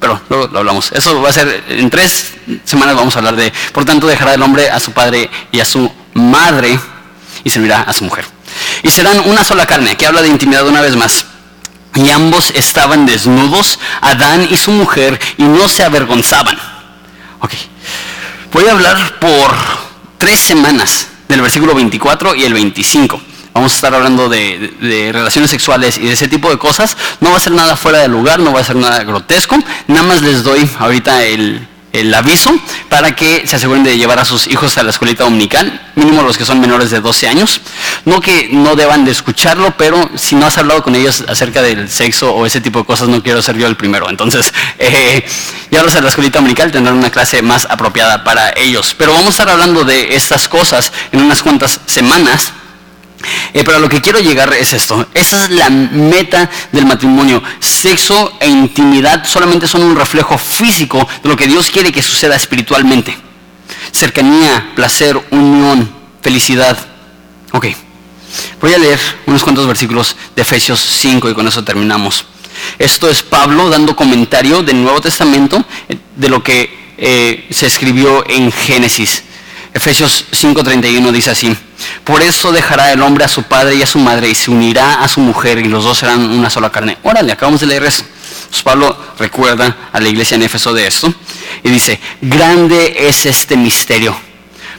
Pero 0.00 0.20
luego 0.28 0.48
lo 0.48 0.58
hablamos. 0.58 0.92
Eso 0.92 1.22
va 1.22 1.30
a 1.30 1.32
ser, 1.32 1.64
en 1.68 1.88
tres 1.88 2.34
semanas 2.64 2.94
vamos 2.94 3.14
a 3.16 3.20
hablar 3.20 3.36
de, 3.36 3.52
por 3.72 3.84
tanto, 3.84 4.06
dejará 4.06 4.34
el 4.34 4.42
hombre 4.42 4.68
a 4.70 4.80
su 4.80 4.92
padre 4.92 5.30
y 5.50 5.60
a 5.60 5.64
su 5.64 5.90
madre 6.14 6.78
y 7.42 7.50
servirá 7.50 7.82
a 7.82 7.92
su 7.92 8.04
mujer 8.04 8.33
y 8.82 8.90
serán 8.90 9.20
una 9.26 9.44
sola 9.44 9.66
carne, 9.66 9.96
que 9.96 10.06
habla 10.06 10.22
de 10.22 10.28
intimidad 10.28 10.66
una 10.66 10.80
vez 10.80 10.96
más. 10.96 11.26
Y 11.94 12.10
ambos 12.10 12.50
estaban 12.54 13.06
desnudos, 13.06 13.78
Adán 14.00 14.48
y 14.50 14.56
su 14.56 14.72
mujer, 14.72 15.20
y 15.36 15.44
no 15.44 15.68
se 15.68 15.84
avergonzaban. 15.84 16.58
Ok. 17.40 17.52
Voy 18.52 18.66
a 18.66 18.72
hablar 18.72 19.18
por 19.18 19.54
tres 20.18 20.40
semanas 20.40 21.08
del 21.28 21.40
versículo 21.40 21.74
24 21.74 22.34
y 22.34 22.44
el 22.44 22.54
25. 22.54 23.20
Vamos 23.52 23.72
a 23.72 23.74
estar 23.76 23.94
hablando 23.94 24.28
de, 24.28 24.74
de, 24.80 25.12
relaciones 25.12 25.50
sexuales 25.50 25.96
y 25.96 26.06
de 26.06 26.14
ese 26.14 26.26
tipo 26.26 26.50
de 26.50 26.58
cosas. 26.58 26.96
No 27.20 27.30
va 27.30 27.36
a 27.36 27.40
ser 27.40 27.52
nada 27.52 27.76
fuera 27.76 27.98
de 27.98 28.08
lugar, 28.08 28.40
no 28.40 28.52
va 28.52 28.60
a 28.60 28.64
ser 28.64 28.74
nada 28.74 29.04
grotesco. 29.04 29.56
Nada 29.86 30.02
más 30.02 30.22
les 30.22 30.42
doy 30.42 30.68
ahorita 30.80 31.22
el, 31.22 31.68
el 31.94 32.12
aviso 32.12 32.52
para 32.88 33.14
que 33.14 33.46
se 33.46 33.56
aseguren 33.56 33.84
de 33.84 33.96
llevar 33.96 34.18
a 34.18 34.24
sus 34.24 34.48
hijos 34.48 34.76
a 34.76 34.82
la 34.82 34.90
escuelita 34.90 35.22
dominical, 35.22 35.80
mínimo 35.94 36.22
los 36.22 36.36
que 36.36 36.44
son 36.44 36.60
menores 36.60 36.90
de 36.90 37.00
12 37.00 37.28
años. 37.28 37.60
No 38.04 38.20
que 38.20 38.48
no 38.52 38.74
deban 38.74 39.04
de 39.04 39.12
escucharlo, 39.12 39.74
pero 39.78 40.10
si 40.16 40.34
no 40.34 40.44
has 40.46 40.58
hablado 40.58 40.82
con 40.82 40.96
ellos 40.96 41.24
acerca 41.28 41.62
del 41.62 41.88
sexo 41.88 42.34
o 42.34 42.46
ese 42.46 42.60
tipo 42.60 42.80
de 42.80 42.84
cosas, 42.84 43.08
no 43.08 43.22
quiero 43.22 43.40
ser 43.40 43.56
yo 43.56 43.68
el 43.68 43.76
primero. 43.76 44.10
Entonces, 44.10 44.52
eh, 44.78 45.24
llevarlos 45.70 45.94
a 45.94 46.00
la 46.00 46.08
escuelita 46.08 46.40
dominical 46.40 46.72
tendrán 46.72 46.98
una 46.98 47.10
clase 47.10 47.42
más 47.42 47.66
apropiada 47.70 48.24
para 48.24 48.50
ellos. 48.56 48.94
Pero 48.98 49.12
vamos 49.12 49.28
a 49.28 49.30
estar 49.30 49.48
hablando 49.48 49.84
de 49.84 50.16
estas 50.16 50.48
cosas 50.48 50.92
en 51.12 51.22
unas 51.22 51.42
cuantas 51.42 51.80
semanas. 51.86 52.52
Eh, 53.52 53.62
pero 53.64 53.78
lo 53.78 53.88
que 53.88 54.00
quiero 54.00 54.20
llegar 54.20 54.52
es 54.54 54.72
esto. 54.72 55.06
Esa 55.14 55.44
es 55.44 55.50
la 55.50 55.70
meta 55.70 56.50
del 56.72 56.86
matrimonio. 56.86 57.42
Sexo 57.60 58.32
e 58.40 58.48
intimidad 58.48 59.24
solamente 59.26 59.66
son 59.66 59.82
un 59.82 59.96
reflejo 59.96 60.38
físico 60.38 61.06
de 61.22 61.28
lo 61.28 61.36
que 61.36 61.46
Dios 61.46 61.70
quiere 61.70 61.92
que 61.92 62.02
suceda 62.02 62.36
espiritualmente. 62.36 63.16
Cercanía, 63.92 64.72
placer, 64.74 65.20
unión, 65.30 65.90
felicidad. 66.22 66.78
Ok. 67.52 67.66
Voy 68.60 68.74
a 68.74 68.78
leer 68.78 68.98
unos 69.26 69.42
cuantos 69.42 69.66
versículos 69.66 70.16
de 70.34 70.42
Efesios 70.42 70.80
5 70.80 71.30
y 71.30 71.34
con 71.34 71.46
eso 71.46 71.62
terminamos. 71.62 72.24
Esto 72.78 73.08
es 73.08 73.22
Pablo 73.22 73.68
dando 73.68 73.96
comentario 73.96 74.62
del 74.62 74.82
Nuevo 74.82 75.00
Testamento 75.00 75.64
eh, 75.88 75.98
de 76.16 76.28
lo 76.28 76.42
que 76.42 76.94
eh, 76.96 77.46
se 77.50 77.66
escribió 77.66 78.24
en 78.28 78.50
Génesis. 78.52 79.24
Efesios 79.74 80.26
5:31 80.30 81.10
dice 81.10 81.32
así, 81.32 81.54
por 82.04 82.22
eso 82.22 82.52
dejará 82.52 82.92
el 82.92 83.02
hombre 83.02 83.24
a 83.24 83.28
su 83.28 83.42
padre 83.42 83.74
y 83.74 83.82
a 83.82 83.86
su 83.86 83.98
madre 83.98 84.30
y 84.30 84.34
se 84.36 84.52
unirá 84.52 85.02
a 85.02 85.08
su 85.08 85.20
mujer 85.20 85.58
y 85.58 85.64
los 85.64 85.82
dos 85.82 85.98
serán 85.98 86.30
una 86.30 86.48
sola 86.48 86.70
carne. 86.70 86.96
Órale, 87.02 87.32
acabamos 87.32 87.60
de 87.60 87.66
leer 87.66 87.84
eso. 87.84 88.04
Pablo 88.62 88.96
recuerda 89.18 89.88
a 89.92 90.00
la 90.00 90.08
iglesia 90.08 90.36
en 90.36 90.42
Éfeso 90.42 90.72
de 90.72 90.86
esto 90.86 91.12
y 91.64 91.70
dice, 91.70 91.98
grande 92.20 92.94
es 93.08 93.26
este 93.26 93.56
misterio, 93.56 94.16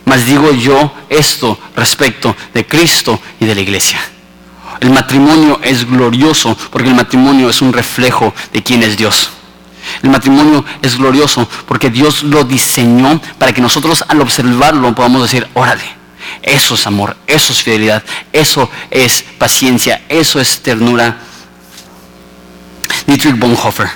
mas 0.05 0.25
digo 0.25 0.53
yo 0.53 0.93
esto 1.09 1.59
respecto 1.75 2.35
de 2.53 2.65
Cristo 2.65 3.19
y 3.39 3.45
de 3.45 3.53
la 3.53 3.61
iglesia. 3.61 3.99
El 4.79 4.91
matrimonio 4.91 5.59
es 5.61 5.85
glorioso 5.85 6.57
porque 6.71 6.87
el 6.87 6.95
matrimonio 6.95 7.49
es 7.49 7.61
un 7.61 7.73
reflejo 7.73 8.33
de 8.53 8.63
quién 8.63 8.81
es 8.81 8.95
Dios. 8.95 9.29
El 10.03 10.09
matrimonio 10.09 10.63
es 10.81 10.97
glorioso 10.97 11.47
porque 11.67 11.89
Dios 11.89 12.23
lo 12.23 12.43
diseñó 12.43 13.19
para 13.37 13.53
que 13.53 13.61
nosotros 13.61 14.03
al 14.07 14.21
observarlo 14.21 14.93
podamos 14.95 15.23
decir, 15.23 15.47
órale, 15.53 15.83
eso 16.41 16.75
es 16.75 16.87
amor, 16.87 17.15
eso 17.27 17.53
es 17.53 17.61
fidelidad, 17.61 18.03
eso 18.31 18.69
es 18.91 19.23
paciencia, 19.37 20.01
eso 20.09 20.39
es 20.39 20.59
ternura. 20.59 21.17
Dietrich 23.07 23.37
Bonhoeffer 23.37 23.89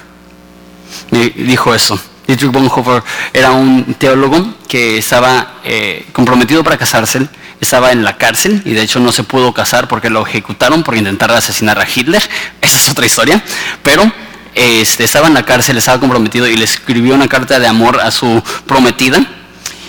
dijo 1.11 1.73
eso. 1.73 1.99
Dietrich 2.27 2.51
Bonhoeffer 2.51 3.03
era 3.33 3.51
un 3.51 3.95
teólogo 3.95 4.55
que 4.67 4.97
estaba 4.97 5.55
eh, 5.63 6.07
comprometido 6.11 6.63
para 6.63 6.77
casarse, 6.77 7.27
estaba 7.59 7.91
en 7.91 8.03
la 8.03 8.17
cárcel 8.17 8.61
y 8.65 8.73
de 8.73 8.83
hecho 8.83 8.99
no 8.99 9.11
se 9.11 9.23
pudo 9.23 9.53
casar 9.53 9.87
porque 9.87 10.09
lo 10.09 10.25
ejecutaron 10.25 10.83
por 10.83 10.95
intentar 10.95 11.31
asesinar 11.31 11.79
a 11.79 11.87
Hitler. 11.87 12.21
Esa 12.61 12.77
es 12.77 12.89
otra 12.89 13.05
historia. 13.05 13.43
Pero 13.83 14.11
este, 14.55 15.03
estaba 15.03 15.27
en 15.27 15.33
la 15.33 15.43
cárcel, 15.43 15.77
estaba 15.77 15.99
comprometido 15.99 16.47
y 16.47 16.55
le 16.55 16.65
escribió 16.65 17.15
una 17.15 17.27
carta 17.27 17.59
de 17.59 17.67
amor 17.67 17.99
a 17.99 18.11
su 18.11 18.43
prometida 18.65 19.25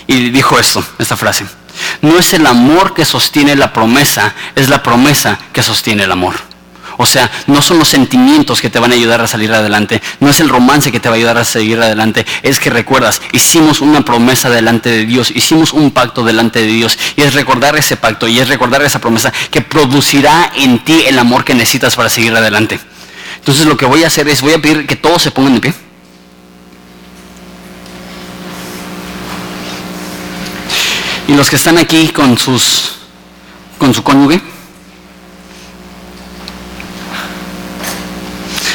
y 0.07 0.29
dijo 0.29 0.59
esto, 0.59 0.83
esta 0.99 1.17
frase. 1.17 1.45
No 2.01 2.17
es 2.17 2.33
el 2.33 2.45
amor 2.45 2.93
que 2.93 3.05
sostiene 3.05 3.55
la 3.55 3.73
promesa, 3.73 4.33
es 4.55 4.69
la 4.69 4.83
promesa 4.83 5.39
que 5.53 5.63
sostiene 5.63 6.03
el 6.03 6.11
amor. 6.11 6.35
O 6.97 7.05
sea, 7.05 7.31
no 7.47 7.61
son 7.63 7.79
los 7.79 7.87
sentimientos 7.87 8.61
que 8.61 8.69
te 8.69 8.77
van 8.77 8.91
a 8.91 8.95
ayudar 8.95 9.21
a 9.21 9.27
salir 9.27 9.51
adelante, 9.51 10.01
no 10.19 10.29
es 10.29 10.39
el 10.39 10.49
romance 10.49 10.91
que 10.91 10.99
te 10.99 11.09
va 11.09 11.15
a 11.15 11.17
ayudar 11.17 11.37
a 11.37 11.45
seguir 11.45 11.79
adelante, 11.79 12.27
es 12.43 12.59
que 12.59 12.69
recuerdas, 12.69 13.21
hicimos 13.31 13.81
una 13.81 14.05
promesa 14.05 14.51
delante 14.51 14.89
de 14.89 15.05
Dios, 15.07 15.31
hicimos 15.31 15.73
un 15.73 15.89
pacto 15.89 16.23
delante 16.23 16.59
de 16.59 16.67
Dios, 16.67 16.99
y 17.15 17.23
es 17.23 17.33
recordar 17.33 17.75
ese 17.75 17.97
pacto 17.97 18.27
y 18.27 18.39
es 18.39 18.49
recordar 18.49 18.83
esa 18.83 18.99
promesa 18.99 19.33
que 19.49 19.61
producirá 19.61 20.51
en 20.55 20.83
ti 20.83 21.05
el 21.07 21.17
amor 21.17 21.43
que 21.43 21.55
necesitas 21.55 21.95
para 21.95 22.09
seguir 22.09 22.35
adelante. 22.35 22.79
Entonces 23.41 23.65
lo 23.65 23.75
que 23.75 23.87
voy 23.87 24.03
a 24.03 24.07
hacer 24.07 24.27
es, 24.29 24.41
voy 24.41 24.53
a 24.53 24.61
pedir 24.61 24.85
que 24.85 24.95
todos 24.95 25.19
se 25.23 25.31
pongan 25.31 25.55
de 25.55 25.61
pie. 25.61 25.73
Y 31.27 31.33
los 31.33 31.49
que 31.49 31.55
están 31.55 31.79
aquí 31.79 32.09
con 32.09 32.37
sus 32.37 32.91
con 33.79 33.95
su 33.95 34.03
cónyuge, 34.03 34.39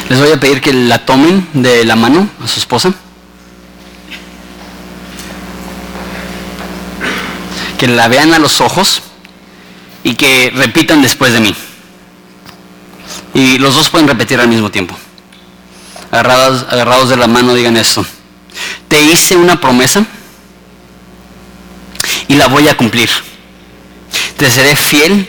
les 0.08 0.18
voy 0.18 0.32
a 0.32 0.40
pedir 0.40 0.60
que 0.60 0.72
la 0.72 1.04
tomen 1.06 1.46
de 1.52 1.84
la 1.84 1.94
mano 1.94 2.28
a 2.42 2.48
su 2.48 2.58
esposa. 2.58 2.92
Que 7.78 7.86
la 7.86 8.08
vean 8.08 8.34
a 8.34 8.40
los 8.40 8.60
ojos 8.60 9.00
y 10.02 10.16
que 10.16 10.50
repitan 10.52 11.02
después 11.02 11.32
de 11.32 11.40
mí. 11.40 11.54
Y 13.36 13.58
los 13.58 13.74
dos 13.74 13.90
pueden 13.90 14.08
repetir 14.08 14.40
al 14.40 14.48
mismo 14.48 14.70
tiempo. 14.70 14.96
Agarrados, 16.10 17.10
de 17.10 17.16
la 17.18 17.26
mano 17.26 17.52
digan 17.52 17.76
esto. 17.76 18.04
Te 18.88 18.98
hice 18.98 19.36
una 19.36 19.60
promesa 19.60 20.06
y 22.28 22.34
la 22.36 22.46
voy 22.46 22.66
a 22.68 22.78
cumplir. 22.78 23.10
Te 24.38 24.50
seré 24.50 24.74
fiel 24.74 25.28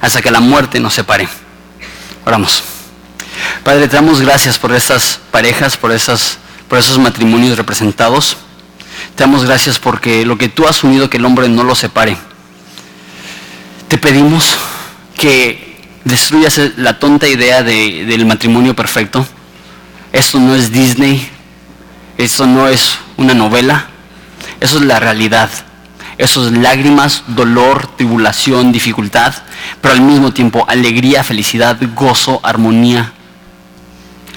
hasta 0.00 0.22
que 0.22 0.30
la 0.30 0.38
muerte 0.38 0.78
nos 0.78 0.94
separe. 0.94 1.28
Oramos. 2.24 2.62
Padre, 3.64 3.88
te 3.88 3.96
damos 3.96 4.20
gracias 4.20 4.56
por 4.56 4.72
estas 4.72 5.18
parejas, 5.32 5.76
por, 5.76 5.90
por 6.68 6.78
esos 6.78 6.98
matrimonios 7.00 7.58
representados. 7.58 8.36
Te 9.16 9.24
damos 9.24 9.44
gracias 9.44 9.80
porque 9.80 10.24
lo 10.24 10.38
que 10.38 10.48
tú 10.48 10.68
has 10.68 10.84
unido, 10.84 11.10
que 11.10 11.16
el 11.16 11.24
hombre 11.24 11.48
no 11.48 11.64
lo 11.64 11.74
separe. 11.74 12.16
Te 13.88 13.98
pedimos 13.98 14.54
que 15.16 15.67
destruyas 16.04 16.60
la 16.76 16.98
tonta 16.98 17.28
idea 17.28 17.62
del 17.62 18.26
matrimonio 18.26 18.74
perfecto. 18.74 19.26
Esto 20.12 20.40
no 20.40 20.54
es 20.54 20.72
Disney, 20.72 21.28
esto 22.16 22.46
no 22.46 22.68
es 22.68 22.98
una 23.16 23.34
novela, 23.34 23.86
eso 24.60 24.78
es 24.78 24.84
la 24.84 24.98
realidad. 24.98 25.50
Eso 26.18 26.44
es 26.44 26.52
lágrimas, 26.52 27.22
dolor, 27.28 27.86
tribulación, 27.96 28.72
dificultad, 28.72 29.34
pero 29.80 29.94
al 29.94 30.00
mismo 30.00 30.32
tiempo 30.32 30.64
alegría, 30.68 31.22
felicidad, 31.22 31.78
gozo, 31.94 32.40
armonía, 32.42 33.12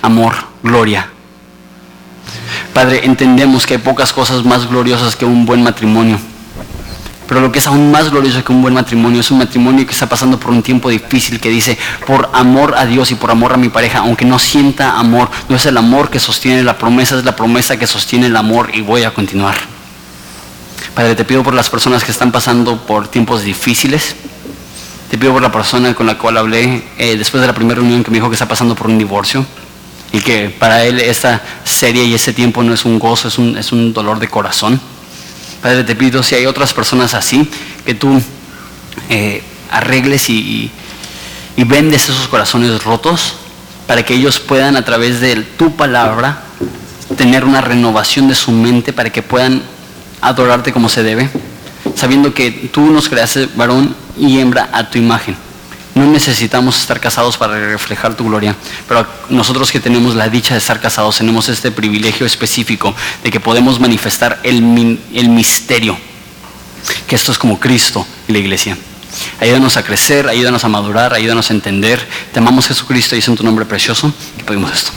amor, 0.03 0.35
gloria. 0.61 1.09
Padre, 2.71 3.01
entendemos 3.03 3.65
que 3.65 3.73
hay 3.73 3.79
pocas 3.79 4.13
cosas 4.13 4.45
más 4.45 4.69
gloriosas 4.69 5.15
que 5.15 5.25
un 5.25 5.47
buen 5.47 5.63
matrimonio. 5.63 6.19
Pero 7.31 7.39
lo 7.39 7.49
que 7.49 7.59
es 7.59 7.67
aún 7.67 7.91
más 7.91 8.11
glorioso 8.11 8.43
que 8.43 8.51
un 8.51 8.61
buen 8.61 8.73
matrimonio 8.73 9.21
es 9.21 9.31
un 9.31 9.37
matrimonio 9.37 9.85
que 9.85 9.93
está 9.93 10.09
pasando 10.09 10.37
por 10.37 10.51
un 10.51 10.61
tiempo 10.61 10.89
difícil 10.89 11.39
que 11.39 11.47
dice, 11.47 11.77
por 12.05 12.29
amor 12.33 12.75
a 12.77 12.85
Dios 12.85 13.09
y 13.11 13.15
por 13.15 13.31
amor 13.31 13.53
a 13.53 13.55
mi 13.55 13.69
pareja, 13.69 13.99
aunque 13.99 14.25
no 14.25 14.37
sienta 14.37 14.99
amor, 14.99 15.29
no 15.47 15.55
es 15.55 15.65
el 15.65 15.77
amor 15.77 16.09
que 16.09 16.19
sostiene 16.19 16.61
la 16.61 16.77
promesa, 16.77 17.17
es 17.17 17.23
la 17.23 17.33
promesa 17.33 17.79
que 17.79 17.87
sostiene 17.87 18.25
el 18.25 18.35
amor 18.35 18.71
y 18.73 18.81
voy 18.81 19.03
a 19.03 19.13
continuar. 19.13 19.55
Padre, 20.93 21.15
te 21.15 21.23
pido 21.23 21.41
por 21.41 21.53
las 21.53 21.69
personas 21.69 22.03
que 22.03 22.11
están 22.11 22.33
pasando 22.33 22.85
por 22.85 23.07
tiempos 23.07 23.43
difíciles. 23.43 24.13
Te 25.09 25.17
pido 25.17 25.31
por 25.31 25.41
la 25.41 25.53
persona 25.53 25.93
con 25.93 26.07
la 26.07 26.17
cual 26.17 26.35
hablé 26.35 26.83
eh, 26.97 27.15
después 27.15 27.39
de 27.39 27.47
la 27.47 27.55
primera 27.55 27.79
reunión 27.79 28.03
que 28.03 28.11
me 28.11 28.17
dijo 28.17 28.27
que 28.27 28.35
está 28.35 28.49
pasando 28.49 28.75
por 28.75 28.87
un 28.87 28.97
divorcio 28.97 29.45
y 30.11 30.19
que 30.19 30.49
para 30.49 30.83
él 30.83 30.99
esta 30.99 31.41
serie 31.63 32.03
y 32.03 32.13
ese 32.13 32.33
tiempo 32.33 32.61
no 32.61 32.73
es 32.73 32.83
un 32.83 32.99
gozo, 32.99 33.29
es 33.29 33.37
un, 33.37 33.57
es 33.57 33.71
un 33.71 33.93
dolor 33.93 34.19
de 34.19 34.27
corazón. 34.27 34.81
Padre, 35.61 35.83
te 35.83 35.95
pido 35.95 36.23
si 36.23 36.35
hay 36.35 36.45
otras 36.45 36.73
personas 36.73 37.13
así, 37.13 37.49
que 37.85 37.93
tú 37.93 38.21
eh, 39.09 39.43
arregles 39.69 40.29
y, 40.29 40.71
y 41.55 41.63
vendes 41.63 42.03
esos 42.03 42.27
corazones 42.27 42.83
rotos 42.83 43.35
para 43.87 44.03
que 44.03 44.13
ellos 44.13 44.39
puedan 44.39 44.75
a 44.75 44.85
través 44.85 45.19
de 45.21 45.35
tu 45.35 45.75
palabra 45.75 46.43
tener 47.15 47.45
una 47.45 47.61
renovación 47.61 48.27
de 48.27 48.35
su 48.35 48.51
mente 48.51 48.93
para 48.93 49.11
que 49.11 49.21
puedan 49.21 49.61
adorarte 50.21 50.71
como 50.71 50.89
se 50.89 51.03
debe, 51.03 51.29
sabiendo 51.95 52.33
que 52.33 52.51
tú 52.71 52.91
nos 52.91 53.09
creaste 53.09 53.49
varón 53.55 53.95
y 54.17 54.39
hembra 54.39 54.69
a 54.71 54.89
tu 54.89 54.97
imagen. 54.97 55.35
No 55.93 56.05
necesitamos 56.05 56.79
estar 56.79 56.99
casados 56.99 57.37
para 57.37 57.53
reflejar 57.53 58.15
tu 58.15 58.25
gloria, 58.25 58.55
pero 58.87 59.05
nosotros 59.29 59.71
que 59.71 59.79
tenemos 59.79 60.15
la 60.15 60.29
dicha 60.29 60.53
de 60.53 60.59
estar 60.59 60.79
casados 60.79 61.17
tenemos 61.17 61.49
este 61.49 61.71
privilegio 61.71 62.25
específico 62.25 62.95
de 63.23 63.29
que 63.29 63.39
podemos 63.39 63.79
manifestar 63.79 64.39
el, 64.43 64.61
misterio, 64.61 65.97
que 67.07 67.15
esto 67.15 67.31
es 67.31 67.37
como 67.37 67.59
Cristo 67.59 68.05
y 68.27 68.31
la 68.31 68.39
iglesia. 68.39 68.77
Ayúdanos 69.41 69.75
a 69.75 69.83
crecer, 69.83 70.29
ayúdanos 70.29 70.63
a 70.63 70.69
madurar, 70.69 71.13
ayúdanos 71.13 71.49
a 71.49 71.53
entender. 71.53 72.07
Te 72.31 72.39
amamos 72.39 72.67
Jesucristo 72.67 73.15
y 73.15 73.19
es 73.19 73.27
en 73.27 73.35
tu 73.35 73.43
nombre 73.43 73.65
precioso 73.65 74.13
que 74.37 74.43
pedimos 74.45 74.71
esto. 74.71 74.91